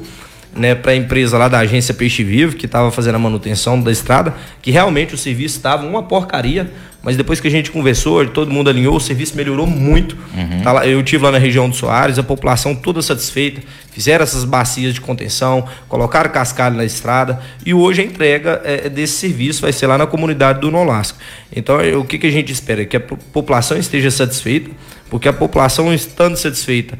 né, 0.55 0.73
para 0.73 0.93
a 0.93 0.95
empresa 0.95 1.37
lá 1.37 1.47
da 1.47 1.59
agência 1.59 1.93
Peixe 1.93 2.23
Vivo, 2.23 2.55
que 2.55 2.65
estava 2.65 2.89
fazendo 2.89 3.15
a 3.15 3.19
manutenção 3.19 3.79
da 3.79 3.91
estrada, 3.91 4.33
que 4.61 4.71
realmente 4.71 5.13
o 5.13 5.17
serviço 5.17 5.57
estava 5.57 5.85
uma 5.85 6.01
porcaria, 6.01 6.71
mas 7.03 7.15
depois 7.15 7.39
que 7.39 7.47
a 7.47 7.51
gente 7.51 7.69
conversou, 7.69 8.25
todo 8.27 8.49
mundo 8.49 8.67
alinhou, 8.67 8.95
o 8.95 8.99
serviço 8.99 9.37
melhorou 9.37 9.67
muito. 9.67 10.17
Uhum. 10.35 10.61
Tá 10.63 10.71
lá, 10.71 10.87
eu 10.87 11.03
tive 11.03 11.23
lá 11.23 11.31
na 11.31 11.37
região 11.37 11.69
do 11.69 11.75
Soares, 11.75 12.17
a 12.17 12.23
população 12.23 12.73
toda 12.73 12.99
satisfeita, 12.99 13.61
fizeram 13.91 14.23
essas 14.23 14.43
bacias 14.43 14.91
de 14.91 15.01
contenção, 15.01 15.67
colocaram 15.87 16.31
cascalho 16.31 16.75
na 16.75 16.83
estrada 16.83 17.39
e 17.63 17.75
hoje 17.75 18.01
a 18.01 18.05
entrega 18.05 18.59
é, 18.63 18.89
desse 18.89 19.13
serviço 19.13 19.61
vai 19.61 19.71
ser 19.71 19.85
lá 19.85 19.99
na 19.99 20.07
comunidade 20.07 20.61
do 20.61 20.71
Nolasco. 20.71 21.19
Então, 21.55 21.77
o 21.99 22.05
que, 22.05 22.17
que 22.17 22.25
a 22.25 22.31
gente 22.31 22.51
espera? 22.51 22.83
Que 22.85 22.97
a 22.97 22.99
população 22.99 23.77
esteja 23.77 24.09
satisfeita, 24.09 24.71
porque 25.09 25.27
a 25.27 25.33
população 25.33 25.93
estando 25.93 26.35
satisfeita, 26.35 26.97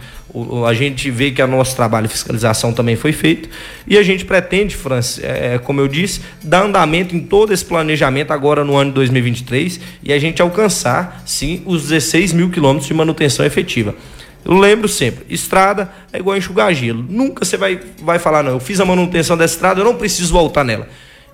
a 0.68 0.74
gente 0.74 1.10
vê 1.10 1.32
que 1.32 1.42
o 1.42 1.48
nosso 1.48 1.76
trabalho 1.76 2.08
de 2.08 2.14
fiscalização 2.14 2.74
também 2.74 2.96
foi 2.96 3.12
feito 3.12 3.50
e 3.88 3.98
a 3.98 4.04
gente 4.04 4.26
pretende, 4.26 4.76
Francis, 4.76 5.24
é, 5.24 5.56
é, 5.56 5.58
como 5.58 5.80
eu 5.80 5.88
disse, 5.88 6.22
dar 6.44 6.64
andamento 6.64 7.16
em 7.16 7.22
todo 7.22 7.54
esse 7.54 7.64
planejamento 7.64 8.32
agora 8.32 8.64
no 8.64 8.76
ano 8.76 8.92
de 8.92 8.96
2023 8.96 9.80
e 10.04 10.12
a 10.12 10.20
gente 10.20 10.42
alcançar, 10.42 11.24
sim, 11.26 11.64
os 11.66 11.84
16 11.84 12.34
mil 12.34 12.50
quilômetros 12.50 12.88
de 12.88 12.94
manutenção 12.94 13.46
efetiva. 13.46 13.96
Eu 14.44 14.54
lembro 14.54 14.88
sempre, 14.88 15.26
estrada 15.30 15.90
é 16.14 16.20
igual 16.20 16.38
enxugar 16.38 16.74
gelo. 16.74 17.04
Nunca 17.10 17.44
você 17.44 17.58
vai, 17.58 17.80
vai 18.04 18.20
falar, 18.20 18.44
não, 18.44 18.52
eu 18.52 18.60
fiz 18.60 18.80
a 18.80 18.86
manutenção 18.86 19.36
da 19.36 19.46
estrada, 19.46 19.80
eu 19.80 19.86
não 19.86 19.96
preciso 19.96 20.32
voltar 20.32 20.64
nela. 20.64 20.88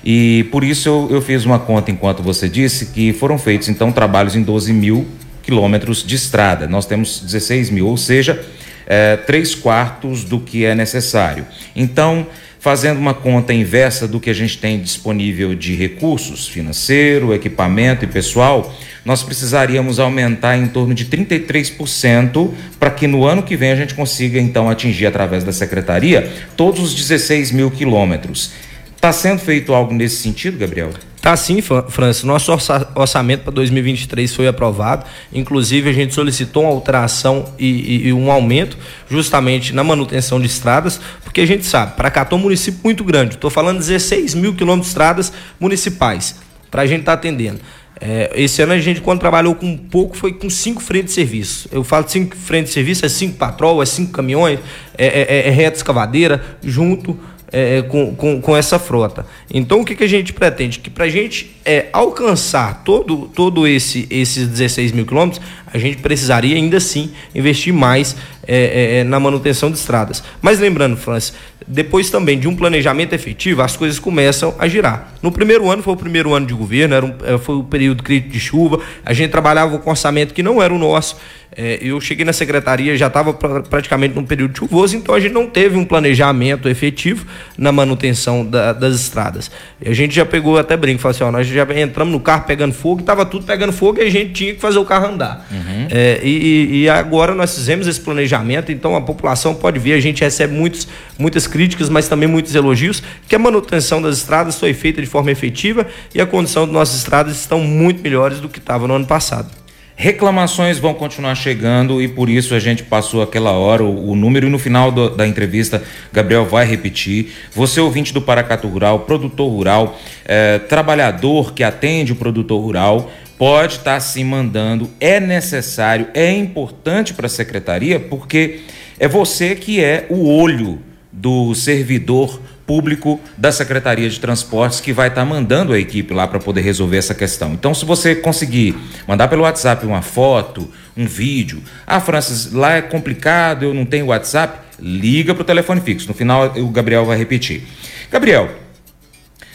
E 0.04 0.46
por 0.52 0.62
isso 0.62 0.90
eu, 0.90 1.08
eu, 1.10 1.22
fiz 1.22 1.46
uma 1.46 1.58
conta 1.58 1.90
enquanto 1.90 2.22
você 2.22 2.50
disse 2.50 2.92
que 2.92 3.14
foram 3.14 3.38
feitos 3.38 3.70
então 3.70 3.90
trabalhos 3.90 4.36
em 4.36 4.42
12 4.42 4.74
mil 4.74 5.06
quilômetros 5.42 6.04
de 6.04 6.16
estrada. 6.16 6.66
Nós 6.66 6.84
temos 6.84 7.20
16 7.20 7.70
mil, 7.70 7.86
ou 7.86 7.96
seja, 7.96 8.44
é, 8.86 9.16
três 9.16 9.54
quartos 9.54 10.24
do 10.24 10.40
que 10.40 10.64
é 10.64 10.74
necessário. 10.74 11.46
Então, 11.74 12.26
fazendo 12.60 12.98
uma 12.98 13.14
conta 13.14 13.52
inversa 13.52 14.08
do 14.08 14.18
que 14.18 14.30
a 14.30 14.34
gente 14.34 14.58
tem 14.58 14.80
disponível 14.80 15.54
de 15.54 15.74
recursos 15.74 16.48
financeiro, 16.48 17.32
equipamento 17.34 18.04
e 18.04 18.08
pessoal, 18.08 18.74
nós 19.04 19.22
precisaríamos 19.22 20.00
aumentar 20.00 20.56
em 20.56 20.66
torno 20.66 20.92
de 20.92 21.04
33% 21.06 22.50
para 22.78 22.90
que 22.90 23.06
no 23.06 23.24
ano 23.24 23.42
que 23.42 23.56
vem 23.56 23.70
a 23.70 23.76
gente 23.76 23.94
consiga 23.94 24.40
então 24.40 24.68
atingir 24.68 25.06
através 25.06 25.44
da 25.44 25.52
secretaria 25.52 26.28
todos 26.56 26.80
os 26.80 26.94
16 26.94 27.52
mil 27.52 27.70
quilômetros. 27.70 28.50
Está 28.96 29.12
sendo 29.12 29.38
feito 29.38 29.72
algo 29.72 29.94
nesse 29.94 30.16
sentido, 30.16 30.58
Gabriel? 30.58 30.90
Tá 31.26 31.36
sim, 31.36 31.60
Francis. 31.60 32.22
Nosso 32.22 32.52
orçamento 32.94 33.42
para 33.42 33.52
2023 33.52 34.32
foi 34.32 34.46
aprovado. 34.46 35.04
Inclusive, 35.32 35.90
a 35.90 35.92
gente 35.92 36.14
solicitou 36.14 36.62
uma 36.62 36.72
alteração 36.72 37.52
e, 37.58 37.66
e, 37.66 38.06
e, 38.06 38.12
um 38.12 38.30
aumento 38.30 38.78
justamente 39.10 39.74
na 39.74 39.82
manutenção 39.82 40.38
de 40.38 40.46
estradas, 40.46 41.00
porque 41.24 41.40
a 41.40 41.44
gente 41.44 41.66
sabe, 41.66 41.96
para 41.96 42.12
é 42.30 42.36
município 42.36 42.78
muito 42.84 43.02
grande. 43.02 43.34
Estou 43.34 43.50
falando 43.50 43.78
16 43.78 44.36
mil 44.36 44.54
quilômetros 44.54 44.86
de 44.86 44.90
estradas 44.90 45.32
municipais 45.58 46.36
para 46.70 46.82
a 46.82 46.86
gente 46.86 47.00
estar 47.00 47.16
tá 47.16 47.18
atendendo. 47.18 47.58
É, 48.00 48.30
esse 48.36 48.62
ano 48.62 48.74
a 48.74 48.78
gente, 48.78 49.00
quando 49.00 49.18
trabalhou 49.18 49.56
com 49.56 49.76
pouco, 49.76 50.16
foi 50.16 50.32
com 50.32 50.48
cinco 50.48 50.80
frentes 50.80 51.08
de 51.08 51.14
serviço. 51.14 51.68
Eu 51.72 51.82
falo 51.82 52.08
cinco 52.08 52.36
frentes 52.36 52.68
de 52.68 52.74
serviço, 52.74 53.04
é 53.04 53.08
cinco 53.08 53.36
patrol, 53.36 53.82
é 53.82 53.86
cinco 53.86 54.12
caminhões, 54.12 54.60
é, 54.96 55.06
é, 55.06 55.22
é, 55.22 55.48
é 55.48 55.50
reta 55.50 55.76
escavadeira, 55.76 56.40
junto 56.62 57.18
é, 57.52 57.78
é, 57.78 57.82
com, 57.82 58.14
com, 58.14 58.40
com, 58.40 58.56
essa 58.56 58.78
frota. 58.78 59.24
Então, 59.52 59.80
o 59.80 59.84
que, 59.84 59.94
que 59.94 60.04
a 60.04 60.08
gente 60.08 60.32
pretende? 60.32 60.80
Que 60.80 60.90
para 60.90 61.04
a 61.04 61.08
gente 61.08 61.56
é, 61.64 61.86
alcançar 61.92 62.82
todo, 62.84 63.30
todo 63.34 63.66
esse, 63.66 64.06
esses 64.10 64.48
16 64.48 64.92
mil 64.92 65.06
quilômetros, 65.06 65.40
a 65.72 65.78
gente 65.78 65.98
precisaria 65.98 66.56
ainda 66.56 66.78
assim 66.78 67.12
investir 67.34 67.72
mais 67.72 68.16
é, 68.48 68.56
é, 68.56 68.98
é, 68.98 69.04
na 69.04 69.20
manutenção 69.20 69.70
de 69.70 69.78
estradas. 69.78 70.22
Mas 70.42 70.58
lembrando, 70.58 70.96
Francis, 70.96 71.34
depois 71.66 72.10
também 72.10 72.38
de 72.38 72.48
um 72.48 72.56
planejamento 72.56 73.12
efetivo, 73.12 73.62
as 73.62 73.76
coisas 73.76 73.98
começam 73.98 74.54
a 74.58 74.66
girar. 74.66 75.12
No 75.22 75.30
primeiro 75.30 75.70
ano 75.70 75.82
foi 75.82 75.94
o 75.94 75.96
primeiro 75.96 76.34
ano 76.34 76.46
de 76.46 76.54
governo, 76.54 76.94
era 76.94 77.06
um, 77.06 77.38
foi 77.38 77.56
o 77.56 77.64
período 77.64 78.02
crítico 78.02 78.32
de 78.32 78.40
chuva, 78.40 78.80
a 79.04 79.12
gente 79.12 79.30
trabalhava 79.30 79.78
com 79.78 79.90
orçamento 79.90 80.34
que 80.34 80.42
não 80.42 80.62
era 80.62 80.72
o 80.72 80.78
nosso. 80.78 81.16
É, 81.54 81.78
eu 81.80 82.00
cheguei 82.00 82.24
na 82.24 82.32
secretaria, 82.32 82.96
já 82.96 83.06
estava 83.06 83.32
pra, 83.32 83.62
praticamente 83.62 84.14
num 84.14 84.24
período 84.24 84.56
chuvoso, 84.56 84.96
então 84.96 85.14
a 85.14 85.20
gente 85.20 85.32
não 85.32 85.46
teve 85.46 85.76
um 85.76 85.84
planejamento 85.84 86.68
efetivo 86.68 87.26
na 87.56 87.72
manutenção 87.72 88.44
da, 88.44 88.72
das 88.72 88.94
estradas. 88.94 89.50
E 89.80 89.88
a 89.88 89.94
gente 89.94 90.14
já 90.14 90.26
pegou 90.26 90.58
até 90.58 90.76
brinco, 90.76 91.00
falou 91.00 91.14
assim, 91.14 91.24
ó, 91.24 91.30
nós 91.30 91.46
já 91.46 91.66
entramos 91.80 92.12
no 92.12 92.20
carro 92.20 92.44
pegando 92.44 92.74
fogo, 92.74 93.00
estava 93.00 93.24
tudo 93.24 93.46
pegando 93.46 93.72
fogo 93.72 94.00
e 94.00 94.02
a 94.02 94.10
gente 94.10 94.32
tinha 94.32 94.54
que 94.54 94.60
fazer 94.60 94.78
o 94.78 94.84
carro 94.84 95.06
andar. 95.06 95.46
Uhum. 95.50 95.88
É, 95.90 96.20
e, 96.22 96.82
e 96.82 96.88
agora 96.88 97.34
nós 97.34 97.54
fizemos 97.54 97.86
esse 97.86 98.00
planejamento, 98.00 98.70
então 98.70 98.94
a 98.94 99.00
população 99.00 99.54
pode 99.54 99.78
ver, 99.78 99.94
a 99.94 100.00
gente 100.00 100.22
recebe 100.22 100.52
muitos, 100.52 100.86
muitas 101.18 101.46
críticas, 101.46 101.88
mas 101.88 102.08
também 102.08 102.28
muitos 102.28 102.54
elogios, 102.54 103.02
que 103.26 103.34
a 103.34 103.38
manutenção 103.38 104.02
das 104.02 104.18
estradas 104.18 104.58
foi 104.58 104.74
feita 104.74 105.00
de 105.00 105.06
forma 105.06 105.30
efetiva 105.30 105.86
e 106.14 106.20
a 106.20 106.26
condição 106.26 106.66
de 106.66 106.72
nossas 106.72 106.96
estradas 106.96 107.36
estão 107.36 107.60
muito 107.60 108.02
melhores 108.02 108.40
do 108.40 108.48
que 108.48 108.58
estava 108.58 108.86
no 108.86 108.94
ano 108.94 109.06
passado. 109.06 109.65
Reclamações 109.98 110.78
vão 110.78 110.92
continuar 110.92 111.34
chegando 111.34 112.02
e 112.02 112.06
por 112.06 112.28
isso 112.28 112.54
a 112.54 112.58
gente 112.58 112.82
passou 112.82 113.22
aquela 113.22 113.52
hora 113.52 113.82
o, 113.82 114.10
o 114.10 114.14
número 114.14 114.46
e 114.46 114.50
no 114.50 114.58
final 114.58 114.92
do, 114.92 115.08
da 115.08 115.26
entrevista 115.26 115.82
Gabriel 116.12 116.44
vai 116.44 116.66
repetir. 116.66 117.32
Você 117.54 117.80
ouvinte 117.80 118.12
do 118.12 118.20
Paracato 118.20 118.68
Rural, 118.68 119.00
produtor 119.00 119.50
rural, 119.50 119.98
eh, 120.26 120.58
trabalhador 120.58 121.54
que 121.54 121.64
atende 121.64 122.12
o 122.12 122.16
produtor 122.16 122.60
rural, 122.60 123.10
pode 123.38 123.76
estar 123.76 123.94
tá 123.94 124.00
se 124.00 124.22
mandando. 124.22 124.90
É 125.00 125.18
necessário, 125.18 126.08
é 126.12 126.30
importante 126.30 127.14
para 127.14 127.24
a 127.24 127.30
secretaria 127.30 127.98
porque 127.98 128.60
é 128.98 129.08
você 129.08 129.54
que 129.54 129.82
é 129.82 130.04
o 130.10 130.28
olho 130.28 130.78
do 131.10 131.54
servidor 131.54 132.38
público 132.66 133.20
da 133.36 133.52
Secretaria 133.52 134.08
de 134.10 134.18
Transportes 134.18 134.80
que 134.80 134.92
vai 134.92 135.08
estar 135.08 135.22
tá 135.22 135.24
mandando 135.24 135.72
a 135.72 135.78
equipe 135.78 136.12
lá 136.12 136.26
para 136.26 136.38
poder 136.38 136.62
resolver 136.62 136.96
essa 136.96 137.14
questão. 137.14 137.52
Então, 137.52 137.72
se 137.72 137.84
você 137.84 138.14
conseguir 138.14 138.76
mandar 139.06 139.28
pelo 139.28 139.42
WhatsApp 139.42 139.86
uma 139.86 140.02
foto, 140.02 140.70
um 140.96 141.06
vídeo, 141.06 141.62
ah, 141.86 142.00
Francis, 142.00 142.52
lá 142.52 142.74
é 142.74 142.82
complicado, 142.82 143.64
eu 143.64 143.72
não 143.72 143.84
tenho 143.84 144.06
WhatsApp, 144.06 144.58
liga 144.80 145.34
para 145.34 145.42
o 145.42 145.44
telefone 145.44 145.80
fixo. 145.80 146.08
No 146.08 146.14
final, 146.14 146.52
o 146.56 146.68
Gabriel 146.68 147.04
vai 147.04 147.16
repetir. 147.16 147.62
Gabriel, 148.10 148.50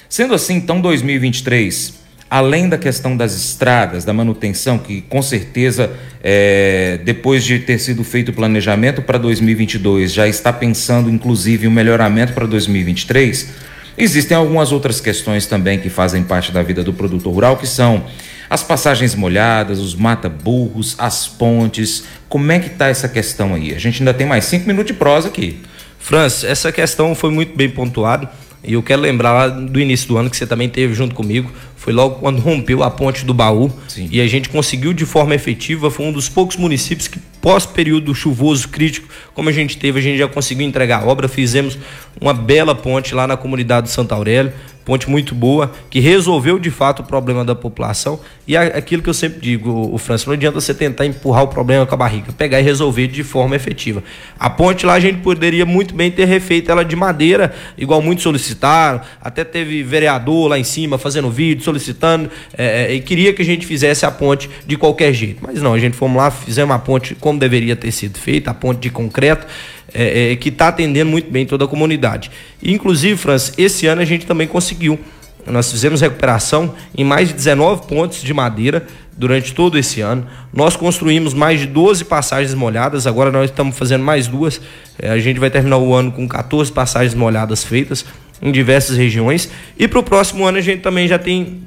sendo 0.07 0.33
assim, 0.33 0.55
então 0.55 0.79
2023 0.79 2.00
além 2.31 2.69
da 2.69 2.77
questão 2.77 3.17
das 3.17 3.35
estradas, 3.35 4.05
da 4.05 4.13
manutenção, 4.13 4.77
que 4.77 5.01
com 5.01 5.21
certeza, 5.21 5.91
é, 6.23 6.97
depois 7.03 7.43
de 7.43 7.59
ter 7.59 7.77
sido 7.77 8.05
feito 8.05 8.29
o 8.29 8.33
planejamento 8.33 9.01
para 9.01 9.17
2022, 9.17 10.13
já 10.13 10.25
está 10.29 10.53
pensando 10.53 11.09
inclusive 11.09 11.67
o 11.67 11.71
melhoramento 11.71 12.31
para 12.31 12.47
2023, 12.47 13.49
existem 13.97 14.37
algumas 14.37 14.71
outras 14.71 15.01
questões 15.01 15.45
também 15.45 15.77
que 15.77 15.89
fazem 15.89 16.23
parte 16.23 16.53
da 16.53 16.63
vida 16.63 16.85
do 16.85 16.93
produtor 16.93 17.33
rural, 17.33 17.57
que 17.57 17.67
são 17.67 18.05
as 18.49 18.63
passagens 18.63 19.13
molhadas, 19.13 19.79
os 19.79 19.93
mata-burros, 19.93 20.95
as 20.97 21.27
pontes. 21.27 22.05
Como 22.29 22.49
é 22.49 22.59
que 22.59 22.67
está 22.67 22.87
essa 22.87 23.09
questão 23.09 23.55
aí? 23.55 23.75
A 23.75 23.79
gente 23.79 24.01
ainda 24.01 24.13
tem 24.13 24.25
mais 24.25 24.45
cinco 24.45 24.67
minutos 24.67 24.87
de 24.87 24.93
prosa 24.93 25.27
aqui. 25.27 25.59
Franz, 25.99 26.45
essa 26.45 26.71
questão 26.71 27.13
foi 27.13 27.29
muito 27.29 27.57
bem 27.57 27.69
pontuada. 27.69 28.31
E 28.63 28.73
eu 28.73 28.83
quero 28.83 29.01
lembrar 29.01 29.33
lá 29.33 29.47
do 29.47 29.79
início 29.79 30.07
do 30.07 30.17
ano 30.17 30.29
que 30.29 30.37
você 30.37 30.45
também 30.45 30.69
teve 30.69 30.93
junto 30.93 31.15
comigo. 31.15 31.51
Foi 31.75 31.91
logo 31.91 32.19
quando 32.19 32.39
rompeu 32.39 32.83
a 32.83 32.91
ponte 32.91 33.25
do 33.25 33.33
baú. 33.33 33.71
Sim. 33.87 34.07
E 34.11 34.21
a 34.21 34.27
gente 34.27 34.49
conseguiu 34.49 34.93
de 34.93 35.03
forma 35.03 35.33
efetiva. 35.33 35.89
Foi 35.89 36.05
um 36.05 36.11
dos 36.11 36.29
poucos 36.29 36.55
municípios 36.55 37.07
que, 37.07 37.17
pós-período 37.41 38.13
chuvoso 38.13 38.69
crítico, 38.69 39.07
como 39.33 39.49
a 39.49 39.51
gente 39.51 39.77
teve, 39.77 39.97
a 39.97 40.01
gente 40.01 40.19
já 40.19 40.27
conseguiu 40.27 40.67
entregar 40.67 41.01
a 41.01 41.05
obra. 41.07 41.27
Fizemos 41.27 41.79
uma 42.19 42.35
bela 42.35 42.75
ponte 42.75 43.15
lá 43.15 43.25
na 43.25 43.35
comunidade 43.35 43.87
de 43.87 43.93
Santo 43.93 44.13
Aurélio. 44.13 44.53
Ponte 44.83 45.09
muito 45.09 45.33
boa, 45.35 45.71
que 45.89 45.99
resolveu 45.99 46.59
de 46.59 46.71
fato 46.71 47.01
o 47.01 47.03
problema 47.03 47.45
da 47.45 47.55
população. 47.55 48.19
E 48.47 48.57
aquilo 48.57 49.01
que 49.01 49.09
eu 49.09 49.13
sempre 49.13 49.39
digo, 49.39 49.89
o, 49.93 49.97
Francis, 49.97 50.27
não 50.27 50.33
adianta 50.33 50.59
você 50.59 50.73
tentar 50.73 51.05
empurrar 51.05 51.43
o 51.43 51.47
problema 51.47 51.85
com 51.85 51.93
a 51.93 51.97
barriga, 51.97 52.31
pegar 52.33 52.59
e 52.59 52.63
resolver 52.63 53.07
de 53.07 53.23
forma 53.23 53.55
efetiva. 53.55 54.03
A 54.37 54.49
ponte 54.49 54.85
lá 54.85 54.93
a 54.93 54.99
gente 54.99 55.19
poderia 55.19 55.65
muito 55.65 55.93
bem 55.95 56.11
ter 56.11 56.25
refeito 56.25 56.71
ela 56.71 56.83
de 56.83 56.95
madeira, 56.95 57.53
igual 57.77 58.01
muitos 58.01 58.23
solicitaram, 58.23 59.01
até 59.21 59.43
teve 59.43 59.83
vereador 59.83 60.49
lá 60.49 60.59
em 60.59 60.63
cima 60.63 60.97
fazendo 60.97 61.29
vídeo, 61.29 61.63
solicitando, 61.63 62.29
é, 62.57 62.91
é, 62.91 62.93
e 62.93 62.99
queria 62.99 63.33
que 63.33 63.41
a 63.41 63.45
gente 63.45 63.65
fizesse 63.65 64.05
a 64.05 64.11
ponte 64.11 64.49
de 64.65 64.75
qualquer 64.75 65.13
jeito. 65.13 65.39
Mas 65.41 65.61
não, 65.61 65.73
a 65.73 65.79
gente 65.79 65.95
fomos 65.95 66.17
lá, 66.17 66.29
fizemos 66.29 66.75
a 66.75 66.79
ponte 66.79 67.15
como 67.15 67.39
deveria 67.39 67.75
ter 67.75 67.91
sido 67.91 68.17
feita, 68.17 68.51
a 68.51 68.53
ponte 68.53 68.79
de 68.79 68.89
concreto 68.89 69.47
é, 69.93 70.31
é, 70.31 70.35
que 70.35 70.49
está 70.49 70.69
atendendo 70.69 71.09
muito 71.11 71.29
bem 71.29 71.45
toda 71.45 71.65
a 71.65 71.67
comunidade. 71.67 72.31
Inclusive, 72.63 73.17
França, 73.17 73.53
esse 73.57 73.87
ano 73.87 74.01
a 74.01 74.05
gente 74.05 74.25
também 74.25 74.47
conseguiu. 74.47 74.99
Nós 75.47 75.71
fizemos 75.71 76.01
recuperação 76.01 76.75
em 76.95 77.03
mais 77.03 77.29
de 77.29 77.33
19 77.33 77.87
pontos 77.87 78.21
de 78.21 78.33
madeira 78.33 78.85
durante 79.17 79.53
todo 79.53 79.77
esse 79.77 80.01
ano. 80.01 80.25
Nós 80.53 80.75
construímos 80.75 81.33
mais 81.33 81.59
de 81.59 81.67
12 81.67 82.05
passagens 82.05 82.53
molhadas, 82.53 83.07
agora 83.07 83.31
nós 83.31 83.49
estamos 83.49 83.77
fazendo 83.77 84.03
mais 84.03 84.27
duas. 84.27 84.61
É, 84.99 85.09
a 85.09 85.19
gente 85.19 85.39
vai 85.39 85.49
terminar 85.49 85.77
o 85.77 85.93
ano 85.93 86.11
com 86.11 86.27
14 86.27 86.71
passagens 86.71 87.15
molhadas 87.15 87.63
feitas 87.63 88.05
em 88.41 88.51
diversas 88.51 88.97
regiões. 88.97 89.49
E 89.77 89.87
para 89.87 89.99
o 89.99 90.03
próximo 90.03 90.45
ano 90.45 90.57
a 90.57 90.61
gente 90.61 90.81
também 90.81 91.07
já 91.07 91.19
tem 91.19 91.61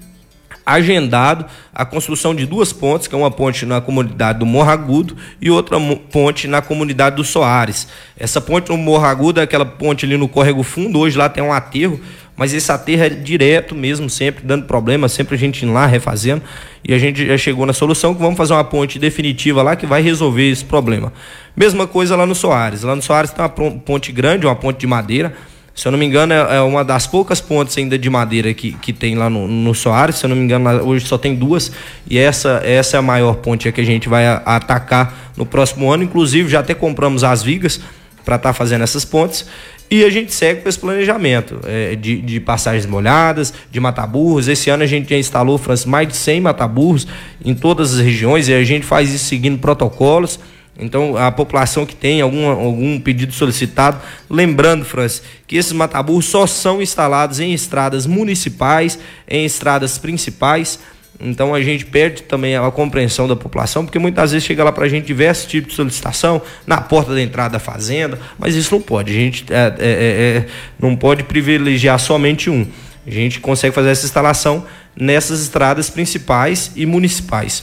agendado 0.65 1.45
a 1.75 1.85
construção 1.85 2.35
de 2.35 2.47
duas 2.47 2.73
pontes, 2.73 3.07
que 3.07 3.15
é 3.15 3.19
uma 3.19 3.31
ponte 3.31 3.67
na 3.67 3.81
comunidade 3.81 4.39
do 4.39 4.47
Morro 4.47 4.71
Agudo 4.71 5.17
e 5.41 5.51
outra 5.51 5.79
ponte 6.11 6.49
na 6.49 6.63
comunidade 6.63 7.17
do 7.17 7.25
Soares. 7.25 7.89
Essa 8.17 8.41
ponte 8.41 8.71
no 8.71 8.77
Morro 8.77 9.05
Agudo 9.05 9.41
é 9.41 9.43
aquela 9.43 9.67
ponte 9.67 10.07
ali 10.07 10.17
no 10.17 10.29
Córrego 10.29 10.63
Fundo, 10.63 10.99
hoje 10.99 11.19
lá 11.19 11.29
tem 11.29 11.43
um 11.43 11.53
aterro, 11.53 12.01
mas 12.37 12.53
esse 12.53 12.71
aterro 12.73 13.05
é 13.05 13.09
direto 13.11 13.75
mesmo, 13.75 14.09
sempre 14.11 14.45
dando 14.45 14.65
problema, 14.65 15.09
sempre 15.09 15.37
a 15.37 15.39
gente 15.39 15.65
indo 15.65 15.73
lá 15.73 15.87
refazendo, 15.87 16.43
e 16.83 16.93
a 16.93 16.99
gente 16.99 17.27
já 17.27 17.37
chegou 17.37 17.65
na 17.65 17.73
solução 17.73 18.15
que 18.15 18.21
vamos 18.21 18.37
fazer 18.37 18.55
uma 18.55 18.65
ponte 18.65 18.99
definitiva 18.99 19.63
lá 19.63 19.77
que 19.77 19.87
vai 19.87 20.03
resolver 20.03 20.51
esse 20.51 20.65
problema. 20.65 21.13
Mesma 21.57 21.87
coisa 21.87 22.17
lá 22.17 22.27
no 22.27 22.35
Soares. 22.35 22.83
Lá 22.83 22.97
no 22.97 23.03
Soares 23.03 23.31
tem 23.31 23.45
uma 23.45 23.49
ponte 23.49 24.11
grande, 24.11 24.47
uma 24.47 24.57
ponte 24.57 24.81
de 24.81 24.87
madeira, 24.87 25.35
se 25.75 25.89
eu 25.89 25.93
não 25.93 25.99
me 25.99 26.07
engano, 26.07 26.33
é, 26.33 26.57
é 26.57 26.61
uma 26.61 26.85
das 26.85 27.07
poucas 27.07 27.41
pontes 27.41 27.77
ainda 27.77 27.99
de 27.99 28.09
madeira 28.09 28.55
que, 28.55 28.73
que 28.73 28.93
tem 28.93 29.17
lá 29.17 29.29
no, 29.29 29.49
no 29.49 29.75
Soares. 29.75 30.17
Se 30.17 30.25
eu 30.25 30.29
não 30.29 30.37
me 30.37 30.45
engano, 30.45 30.71
hoje 30.85 31.05
só 31.05 31.19
tem 31.19 31.35
duas. 31.35 31.73
E 32.09 32.17
essa, 32.17 32.63
essa 32.65 32.97
é 32.97 32.99
a 32.99 33.03
maior 33.03 33.35
ponte 33.37 33.71
que 33.73 33.81
a 33.81 33.85
gente 33.85 34.09
vai 34.09 34.25
atacar 34.27 35.33
no 35.37 35.45
próximo 35.45 35.91
ano. 35.91 36.05
Inclusive, 36.05 36.49
já 36.49 36.61
até 36.61 36.75
compramos 36.75 37.25
as 37.25 37.43
vigas 37.43 37.81
para 38.25 38.37
estar 38.37 38.51
tá 38.51 38.53
fazendo 38.53 38.83
essas 38.83 39.05
pontes. 39.05 39.47
E 39.91 40.05
a 40.05 40.11
gente 40.11 40.33
segue 40.33 40.63
com 40.63 40.69
esse 40.69 40.79
planejamento 40.79 41.61
é, 41.65 41.95
de, 41.95 42.21
de, 42.21 42.41
passagens 42.41 42.87
molhadas, 42.87 43.53
de 43.71 43.79
mataburros. 43.81 44.49
Esse 44.49 44.71
ano 44.71 44.85
a 44.85 44.87
gente 44.87 45.11
já 45.11 45.17
instalou, 45.17 45.59
Francis, 45.59 45.85
mais 45.85 46.09
de 46.09 46.17
100 46.17 46.41
mataburros 46.41 47.07
em 47.45 47.55
todas 47.55 47.95
as 47.95 48.01
regiões 48.01 48.49
e 48.49 48.55
a 48.55 48.65
gente 48.65 48.87
faz 48.87 49.13
isso 49.13 49.27
seguindo 49.27 49.59
protocolos. 49.59 50.39
Então, 50.79 51.17
a 51.17 51.31
população 51.31 51.87
que 51.87 51.95
tem 51.95 52.21
algum, 52.21 52.49
algum 52.49 52.99
pedido 52.99 53.33
solicitado, 53.33 54.01
lembrando, 54.29 54.85
Francis, 54.85 55.23
que 55.47 55.57
esses 55.57 55.73
mataburros 55.73 56.27
só 56.27 56.47
são 56.47 56.83
instalados 56.83 57.39
em 57.39 57.53
estradas 57.53 58.07
municipais, 58.07 58.99
em 59.29 59.45
estradas 59.45 59.99
principais. 59.99 60.81
Então, 61.21 61.55
a 61.55 61.63
gente 61.63 61.87
perde 61.87 62.23
também 62.23 62.57
a 62.57 62.69
compreensão 62.73 63.29
da 63.29 63.37
população, 63.37 63.85
porque 63.85 64.01
muitas 64.01 64.33
vezes 64.33 64.45
chega 64.45 64.65
lá 64.65 64.73
para 64.73 64.87
a 64.87 64.89
gente 64.89 65.07
diversos 65.07 65.49
tipos 65.49 65.71
de 65.71 65.77
solicitação, 65.77 66.43
na 66.67 66.81
porta 66.81 67.15
da 67.15 67.23
entrada 67.23 67.53
da 67.53 67.61
fazenda, 67.61 68.19
mas 68.37 68.57
isso 68.57 68.75
não 68.75 68.83
pode. 68.83 69.13
A 69.13 69.15
gente 69.15 69.45
é, 69.51 69.57
é, 69.57 69.73
é, 69.79 70.37
é 70.39 70.47
não 70.81 70.97
pode 70.97 71.23
privilegiar 71.23 72.01
somente 72.01 72.51
um. 72.51 72.67
A 73.07 73.11
gente 73.11 73.39
consegue 73.39 73.73
fazer 73.73 73.91
essa 73.91 74.07
instalação 74.07 74.67
nessas 74.97 75.41
estradas 75.41 75.89
principais 75.89 76.73
e 76.75 76.85
municipais. 76.85 77.63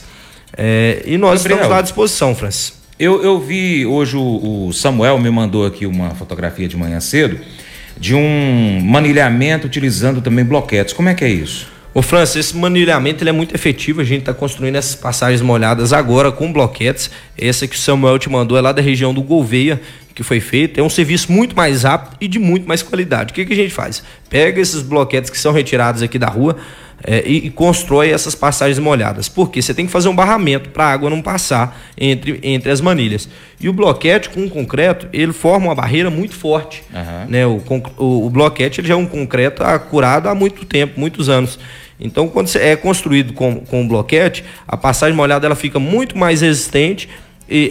É, 0.56 1.02
e 1.04 1.18
nós 1.18 1.40
Gabriel. 1.40 1.56
estamos 1.58 1.70
lá 1.70 1.78
à 1.78 1.82
disposição, 1.82 2.34
Francis. 2.34 2.81
Eu, 3.02 3.20
eu 3.20 3.40
vi 3.40 3.84
hoje 3.84 4.16
o, 4.16 4.68
o, 4.68 4.72
Samuel 4.72 5.18
me 5.18 5.28
mandou 5.28 5.66
aqui 5.66 5.86
uma 5.86 6.10
fotografia 6.10 6.68
de 6.68 6.76
manhã 6.76 7.00
cedo 7.00 7.36
de 7.98 8.14
um 8.14 8.80
manilhamento 8.80 9.66
utilizando 9.66 10.20
também 10.20 10.44
bloquetes. 10.44 10.94
Como 10.94 11.08
é 11.08 11.14
que 11.14 11.24
é 11.24 11.28
isso? 11.28 11.66
Ô 11.92 12.00
Francis, 12.00 12.36
esse 12.36 12.56
manilhamento 12.56 13.24
ele 13.24 13.30
é 13.30 13.32
muito 13.32 13.56
efetivo. 13.56 14.00
A 14.00 14.04
gente 14.04 14.20
está 14.20 14.32
construindo 14.32 14.76
essas 14.76 14.94
passagens 14.94 15.42
molhadas 15.42 15.92
agora 15.92 16.30
com 16.30 16.52
bloquetes. 16.52 17.10
Essa 17.36 17.66
que 17.66 17.74
o 17.74 17.78
Samuel 17.78 18.20
te 18.20 18.30
mandou 18.30 18.56
é 18.56 18.60
lá 18.60 18.70
da 18.70 18.80
região 18.80 19.12
do 19.12 19.20
Gouveia, 19.20 19.80
que 20.14 20.22
foi 20.22 20.38
feito. 20.38 20.78
É 20.78 20.82
um 20.84 20.88
serviço 20.88 21.32
muito 21.32 21.56
mais 21.56 21.82
rápido 21.82 22.16
e 22.20 22.28
de 22.28 22.38
muito 22.38 22.68
mais 22.68 22.84
qualidade. 22.84 23.32
O 23.32 23.34
que, 23.34 23.44
que 23.44 23.52
a 23.52 23.56
gente 23.56 23.74
faz? 23.74 24.04
Pega 24.30 24.60
esses 24.60 24.80
bloquetes 24.80 25.28
que 25.28 25.38
são 25.38 25.52
retirados 25.52 26.02
aqui 26.02 26.20
da 26.20 26.28
rua, 26.28 26.56
é, 27.04 27.22
e, 27.26 27.46
e, 27.46 27.50
constrói 27.50 28.10
essas 28.10 28.34
passagens 28.34 28.78
molhadas. 28.78 29.28
Porque 29.28 29.60
você 29.60 29.74
tem 29.74 29.86
que 29.86 29.92
fazer 29.92 30.08
um 30.08 30.14
barramento 30.14 30.70
para 30.70 30.84
a 30.84 30.92
água 30.92 31.10
não 31.10 31.20
passar 31.20 31.80
entre, 31.98 32.38
entre 32.42 32.70
as 32.70 32.80
manilhas. 32.80 33.28
E 33.60 33.68
o 33.68 33.72
bloquete 33.72 34.28
com 34.28 34.44
o 34.44 34.50
concreto, 34.50 35.08
ele 35.12 35.32
forma 35.32 35.66
uma 35.66 35.74
barreira 35.74 36.10
muito 36.10 36.34
forte. 36.34 36.82
Uhum. 36.92 37.30
Né? 37.30 37.46
O, 37.46 37.62
o, 37.98 38.26
o, 38.26 38.30
bloquete 38.30 38.80
ele 38.80 38.88
já 38.88 38.94
é 38.94 38.96
um 38.96 39.06
concreto 39.06 39.62
curado 39.90 40.28
há 40.28 40.34
muito 40.34 40.64
tempo, 40.64 40.98
muitos 40.98 41.28
anos. 41.28 41.58
Então, 41.98 42.28
quando 42.28 42.50
é 42.56 42.74
construído 42.74 43.32
com, 43.32 43.56
com 43.56 43.84
o 43.84 43.88
bloquete, 43.88 44.44
a 44.66 44.76
passagem 44.76 45.16
molhada 45.16 45.46
ela 45.46 45.54
fica 45.54 45.78
muito 45.78 46.18
mais 46.18 46.40
resistente 46.40 47.08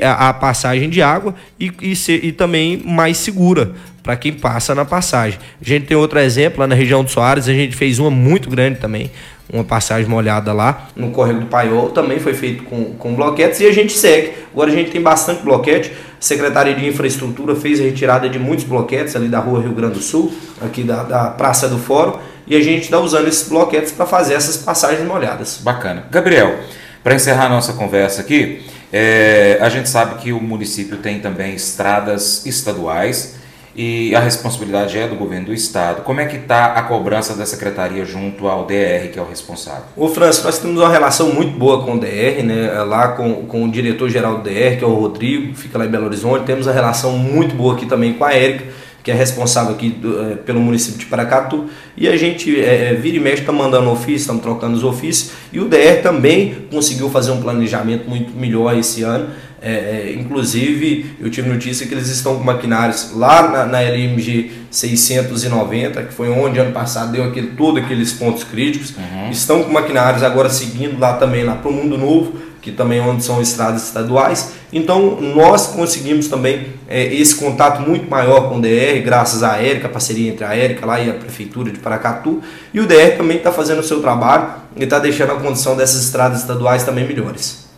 a, 0.02 0.34
passagem 0.34 0.90
de 0.90 1.02
água 1.02 1.34
e, 1.60 1.72
e, 1.82 1.96
ser, 1.96 2.24
e 2.24 2.32
também 2.32 2.78
mais 2.86 3.18
segura 3.18 3.74
para 4.04 4.16
quem 4.16 4.34
passa 4.34 4.74
na 4.74 4.86
passagem. 4.86 5.40
A 5.62 5.66
gente 5.66 5.86
tem 5.86 5.98
outro 5.98 6.20
exemplo 6.20 6.60
lá 6.60 6.68
na 6.68 6.76
região 6.76 7.04
do 7.04 7.10
Soares, 7.10 7.48
a 7.48 7.54
gente 7.54 7.76
fez 7.76 8.00
uma 8.00 8.10
muito 8.10 8.50
grande 8.50 8.80
também, 8.80 9.12
uma 9.52 9.64
passagem 9.64 10.10
molhada 10.10 10.54
lá 10.54 10.88
no 10.96 11.12
Córrego 11.12 11.42
do 11.42 11.46
Paiol, 11.48 11.90
também 11.90 12.20
foi 12.20 12.34
feito 12.34 12.64
com, 12.64 12.94
com 12.94 13.14
bloquetes 13.14 13.60
e 13.60 13.68
a 13.68 13.72
gente 13.72 13.94
segue. 13.94 14.34
Agora 14.52 14.72
a 14.72 14.76
gente 14.76 14.92
tem 14.92 15.02
bastante 15.02 15.44
bloquete. 15.44 15.92
A 15.92 16.24
Secretaria 16.24 16.76
de 16.76 16.88
Infraestrutura 16.88 17.56
fez 17.56 17.80
a 17.80 17.84
retirada 17.84 18.30
de 18.30 18.40
muitos 18.40 18.66
bloquetes 18.66 19.16
ali 19.16 19.28
da 19.28 19.40
rua 19.40 19.62
Rio 19.62 19.74
Grande 19.74 19.96
do 19.96 20.02
Sul, 20.02 20.32
aqui 20.62 20.84
da, 20.84 21.04
da 21.04 21.26
Praça 21.32 21.68
do 21.68 21.78
Fórum, 21.78 22.20
e 22.48 22.56
a 22.56 22.62
gente 22.62 22.84
está 22.84 23.00
usando 23.00 23.28
esses 23.28 23.48
bloquetes 23.48 23.92
para 23.92 24.06
fazer 24.06 24.36
essas 24.36 24.58
passagens 24.58 25.06
molhadas. 25.06 25.60
Bacana. 25.64 26.06
Gabriel, 26.12 26.60
para 27.04 27.16
encerrar 27.16 27.46
a 27.46 27.50
nossa 27.50 27.74
conversa 27.74 28.22
aqui, 28.22 28.62
é, 28.94 29.58
a 29.62 29.70
gente 29.70 29.90
sabe 29.90 30.16
que 30.16 30.32
o 30.32 30.40
município 30.40 30.98
tem 30.98 31.20
também 31.20 31.56
estradas 31.56 32.46
estaduais 32.46 33.41
e 33.76 34.14
a 34.16 34.20
responsabilidade 34.20 34.98
é 34.98 35.08
do 35.08 35.16
governo 35.16 35.48
do 35.48 35.54
estado. 35.54 36.04
Como 36.04 36.20
é 36.20 36.26
que 36.26 36.38
está 36.38 36.74
a 36.74 36.82
cobrança 36.84 37.36
da 37.36 37.46
secretaria 37.46 38.04
junto 38.06 38.48
ao 38.48 38.66
DR, 38.66 39.10
que 39.12 39.18
é 39.18 39.22
o 39.22 39.26
responsável? 39.26 39.84
Ô 39.96 40.08
França, 40.10 40.44
nós 40.44 40.60
temos 40.60 40.80
uma 40.80 40.90
relação 40.90 41.34
muito 41.34 41.58
boa 41.58 41.84
com 41.84 41.96
o 41.96 42.00
DR, 42.00 42.44
né? 42.44 42.72
lá 42.84 43.10
com, 43.10 43.46
com 43.46 43.64
o 43.64 43.72
diretor-geral 43.72 44.38
do 44.38 44.44
DR, 44.44 44.78
que 44.78 44.84
é 44.84 44.88
o 44.88 44.94
Rodrigo, 44.94 45.56
fica 45.56 45.78
lá 45.78 45.86
em 45.86 45.90
Belo 45.90 46.06
Horizonte. 46.06 46.46
Temos 46.46 46.68
uma 46.68 46.74
relação 46.74 47.18
muito 47.18 47.56
boa 47.56 47.76
aqui 47.76 47.86
também 47.86 48.14
com 48.14 48.26
a 48.26 48.34
Érica, 48.34 48.66
que 49.04 49.12
é 49.12 49.14
responsável 49.14 49.74
aqui 49.74 49.90
do, 49.90 50.32
é, 50.32 50.36
pelo 50.36 50.60
município 50.60 51.00
de 51.00 51.06
Paracatu. 51.06 51.66
E 51.98 52.08
a 52.08 52.16
gente, 52.16 52.60
é, 52.60 52.94
vira 52.94 53.18
e 53.18 53.20
mexe, 53.20 53.42
está 53.42 53.52
mandando 53.52 53.90
ofício, 53.90 54.16
estamos 54.16 54.42
trocando 54.42 54.76
os 54.76 54.84
ofícios. 54.84 55.32
E 55.52 55.60
o 55.60 55.68
DR 55.68 56.02
também 56.04 56.68
conseguiu 56.72 57.10
fazer 57.10 57.32
um 57.32 57.42
planejamento 57.42 58.08
muito 58.10 58.32
melhor 58.38 58.78
esse 58.78 59.04
ano. 59.04 59.30
É, 59.64 60.16
inclusive, 60.18 61.16
eu 61.20 61.30
tive 61.30 61.48
notícia 61.48 61.86
que 61.86 61.94
eles 61.94 62.10
estão 62.10 62.36
com 62.36 62.44
maquinários 62.44 63.12
lá 63.14 63.48
na, 63.48 63.66
na 63.68 63.80
LMG 63.80 64.52
690, 64.72 66.02
que 66.04 66.14
foi 66.14 66.30
onde 66.30 66.60
ano 66.60 66.72
passado 66.72 67.12
deu 67.12 67.24
aquele, 67.24 67.50
todos 67.50 67.84
aqueles 67.84 68.12
pontos 68.12 68.44
críticos. 68.44 68.96
Uhum. 68.98 69.30
Estão 69.30 69.64
com 69.64 69.72
maquinários 69.72 70.24
agora 70.24 70.50
seguindo 70.50 71.00
lá 71.00 71.14
também, 71.14 71.44
lá 71.44 71.54
para 71.54 71.70
o 71.70 71.74
Mundo 71.74 71.96
Novo, 71.96 72.34
que 72.60 72.72
também 72.72 72.98
é 72.98 73.02
onde 73.04 73.24
são 73.24 73.40
estradas 73.40 73.84
estaduais. 73.84 74.54
Então, 74.74 75.20
nós 75.20 75.68
conseguimos 75.68 76.28
também 76.28 76.68
é, 76.88 77.04
esse 77.14 77.36
contato 77.36 77.82
muito 77.82 78.10
maior 78.10 78.48
com 78.48 78.58
o 78.58 78.62
DR, 78.62 79.02
graças 79.04 79.44
à 79.44 79.58
Érica, 79.58 79.88
a 79.88 79.90
parceria 79.90 80.32
entre 80.32 80.46
a 80.46 80.56
Érica 80.56 80.86
lá 80.86 81.00
e 81.00 81.10
a 81.10 81.14
Prefeitura 81.14 81.72
de 81.72 81.80
Paracatu. 81.80 82.42
E 82.74 82.80
o 82.80 82.88
DR 82.88 83.18
também 83.18 83.38
está 83.38 83.52
fazendo 83.52 83.80
o 83.80 83.84
seu 83.84 84.02
trabalho 84.02 84.50
e 84.78 84.84
está 84.84 84.98
deixando 84.98 85.34
a 85.34 85.36
condição 85.36 85.76
dessas 85.76 86.04
estradas 86.06 86.40
estaduais 86.40 86.84
também 86.84 87.06
melhores. 87.06 87.70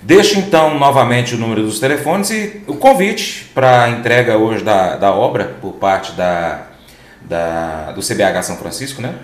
Deixo 0.00 0.38
então 0.38 0.78
novamente 0.78 1.34
o 1.34 1.38
número 1.38 1.62
dos 1.64 1.80
telefones 1.80 2.30
e 2.30 2.62
o 2.68 2.76
convite 2.76 3.50
para 3.52 3.82
a 3.82 3.90
entrega 3.90 4.36
hoje 4.36 4.62
da, 4.62 4.94
da 4.94 5.12
obra 5.12 5.56
por 5.60 5.72
parte 5.72 6.12
da, 6.12 6.66
da, 7.22 7.90
do 7.90 8.00
CBH 8.00 8.42
São 8.44 8.56
Francisco, 8.56 9.02
né? 9.02 9.16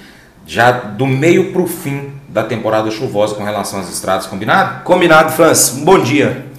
já 0.46 0.70
do 0.70 1.06
meio 1.06 1.52
para 1.52 1.62
o 1.62 1.66
fim 1.66 2.12
da 2.32 2.42
temporada 2.42 2.90
chuvosa 2.90 3.34
com 3.34 3.44
relação 3.44 3.78
às 3.78 3.90
estradas, 3.90 4.26
combinado? 4.26 4.82
Combinado, 4.84 5.32
Francis. 5.32 5.76
Um 5.76 5.84
bom 5.84 5.98
dia. 5.98 6.50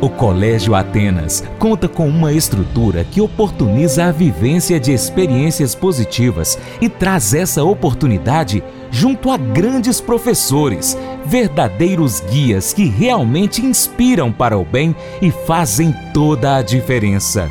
O 0.00 0.08
Colégio 0.10 0.74
Atenas 0.74 1.42
conta 1.58 1.88
com 1.88 2.06
uma 2.06 2.30
estrutura 2.30 3.04
que 3.04 3.22
oportuniza 3.22 4.04
a 4.04 4.12
vivência 4.12 4.78
de 4.78 4.92
experiências 4.92 5.74
positivas 5.74 6.58
e 6.78 6.90
traz 6.90 7.32
essa 7.32 7.64
oportunidade 7.64 8.62
junto 8.90 9.30
a 9.30 9.38
grandes 9.38 10.00
professores, 10.02 10.96
verdadeiros 11.24 12.20
guias 12.20 12.72
que 12.72 12.84
realmente 12.84 13.64
inspiram 13.64 14.30
para 14.30 14.58
o 14.58 14.64
bem 14.64 14.94
e 15.22 15.30
fazem 15.30 15.94
toda 16.12 16.56
a 16.56 16.62
diferença. 16.62 17.50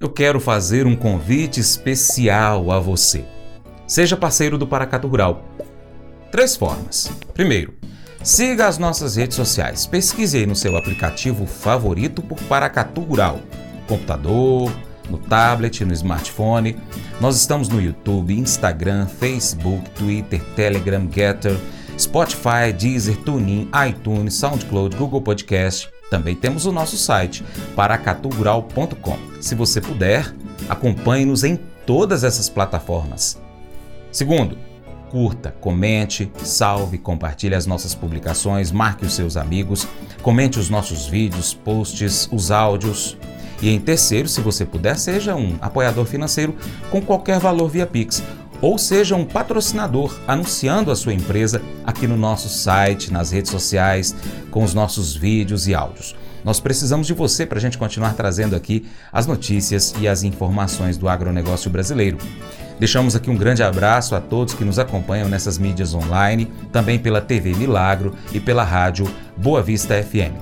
eu 0.00 0.08
quero 0.08 0.40
fazer 0.40 0.86
um 0.86 0.96
convite 0.96 1.60
especial 1.60 2.72
a 2.72 2.80
você. 2.80 3.22
Seja 3.86 4.16
parceiro 4.16 4.56
do 4.56 4.66
Paracato 4.66 5.06
Rural. 5.06 5.44
Três 6.32 6.56
formas. 6.56 7.12
Primeiro, 7.34 7.74
siga 8.22 8.66
as 8.66 8.78
nossas 8.78 9.16
redes 9.16 9.36
sociais. 9.36 9.84
Pesquise 9.84 10.38
aí 10.38 10.46
no 10.46 10.56
seu 10.56 10.74
aplicativo 10.74 11.44
favorito 11.44 12.22
por 12.22 12.40
Paracatu 12.44 13.02
Rural. 13.02 13.40
Computador, 13.86 14.72
no 15.10 15.18
tablet, 15.18 15.84
no 15.84 15.92
smartphone. 15.92 16.78
Nós 17.20 17.36
estamos 17.36 17.68
no 17.68 17.78
YouTube, 17.78 18.32
Instagram, 18.32 19.06
Facebook, 19.06 19.90
Twitter, 19.90 20.42
Telegram, 20.56 21.06
Getter, 21.12 21.58
Spotify, 21.98 22.72
Deezer, 22.72 23.18
TuneIn, 23.18 23.68
iTunes, 23.86 24.32
SoundCloud, 24.32 24.96
Google 24.96 25.20
Podcast 25.20 25.90
também 26.10 26.34
temos 26.34 26.66
o 26.66 26.72
nosso 26.72 26.98
site, 26.98 27.44
paracatugural.com. 27.76 29.16
Se 29.40 29.54
você 29.54 29.80
puder, 29.80 30.34
acompanhe-nos 30.68 31.44
em 31.44 31.56
todas 31.86 32.24
essas 32.24 32.48
plataformas. 32.48 33.40
Segundo, 34.10 34.58
curta, 35.08 35.54
comente, 35.60 36.30
salve, 36.42 36.98
compartilhe 36.98 37.54
as 37.54 37.64
nossas 37.64 37.94
publicações, 37.94 38.72
marque 38.72 39.06
os 39.06 39.14
seus 39.14 39.36
amigos, 39.36 39.86
comente 40.20 40.58
os 40.58 40.68
nossos 40.68 41.06
vídeos, 41.06 41.54
posts, 41.54 42.28
os 42.32 42.50
áudios. 42.50 43.16
E 43.62 43.70
em 43.70 43.78
terceiro, 43.78 44.28
se 44.28 44.40
você 44.40 44.64
puder, 44.64 44.96
seja 44.96 45.36
um 45.36 45.56
apoiador 45.60 46.06
financeiro 46.06 46.56
com 46.90 47.00
qualquer 47.00 47.38
valor 47.38 47.68
via 47.68 47.86
Pix 47.86 48.22
ou 48.60 48.78
seja 48.78 49.16
um 49.16 49.24
patrocinador 49.24 50.18
anunciando 50.26 50.90
a 50.90 50.96
sua 50.96 51.14
empresa 51.14 51.62
aqui 51.84 52.06
no 52.06 52.16
nosso 52.16 52.48
site, 52.48 53.12
nas 53.12 53.30
redes 53.30 53.50
sociais, 53.50 54.14
com 54.50 54.62
os 54.62 54.74
nossos 54.74 55.14
vídeos 55.14 55.66
e 55.66 55.74
áudios. 55.74 56.14
Nós 56.44 56.58
precisamos 56.58 57.06
de 57.06 57.14
você 57.14 57.44
para 57.44 57.58
a 57.58 57.60
gente 57.60 57.76
continuar 57.76 58.14
trazendo 58.14 58.56
aqui 58.56 58.86
as 59.12 59.26
notícias 59.26 59.94
e 59.98 60.08
as 60.08 60.22
informações 60.22 60.96
do 60.96 61.08
agronegócio 61.08 61.70
brasileiro. 61.70 62.18
Deixamos 62.78 63.14
aqui 63.14 63.28
um 63.28 63.36
grande 63.36 63.62
abraço 63.62 64.14
a 64.14 64.20
todos 64.20 64.54
que 64.54 64.64
nos 64.64 64.78
acompanham 64.78 65.28
nessas 65.28 65.58
mídias 65.58 65.92
online, 65.92 66.50
também 66.72 66.98
pela 66.98 67.20
TV 67.20 67.54
Milagro 67.54 68.14
e 68.32 68.40
pela 68.40 68.64
rádio 68.64 69.06
Boa 69.36 69.62
Vista 69.62 70.02
FM. 70.02 70.32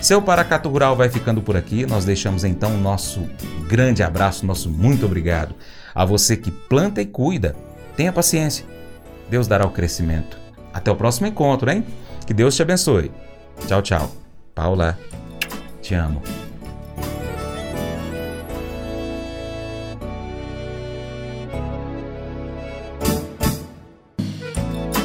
Seu 0.00 0.20
Paracato 0.20 0.68
Rural 0.68 0.96
vai 0.96 1.08
ficando 1.08 1.42
por 1.42 1.56
aqui. 1.56 1.86
Nós 1.86 2.04
deixamos 2.04 2.44
então 2.44 2.74
o 2.74 2.80
nosso 2.80 3.22
grande 3.68 4.02
abraço, 4.02 4.46
nosso 4.46 4.70
muito 4.70 5.04
obrigado. 5.04 5.54
A 5.94 6.04
você 6.04 6.36
que 6.36 6.50
planta 6.50 7.00
e 7.00 7.06
cuida, 7.06 7.54
tenha 7.96 8.12
paciência. 8.12 8.66
Deus 9.30 9.46
dará 9.46 9.64
o 9.64 9.70
crescimento. 9.70 10.36
Até 10.72 10.90
o 10.90 10.96
próximo 10.96 11.28
encontro, 11.28 11.70
hein? 11.70 11.84
Que 12.26 12.34
Deus 12.34 12.56
te 12.56 12.62
abençoe. 12.62 13.12
Tchau, 13.68 13.80
tchau. 13.80 14.10
Paula, 14.54 14.98
te 15.80 15.94
amo. 15.94 16.20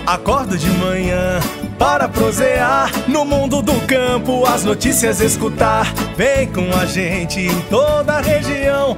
Acordo 0.07 0.57
de 0.57 0.69
manhã 0.71 1.39
para 1.77 2.09
prosear 2.09 2.91
no 3.07 3.23
mundo 3.23 3.61
do 3.61 3.79
campo, 3.85 4.43
as 4.43 4.63
notícias 4.63 5.21
escutar. 5.21 5.93
Vem 6.17 6.51
com 6.51 6.75
a 6.75 6.87
gente 6.87 7.39
em 7.39 7.61
toda 7.69 8.13
a 8.13 8.21
região 8.21 8.97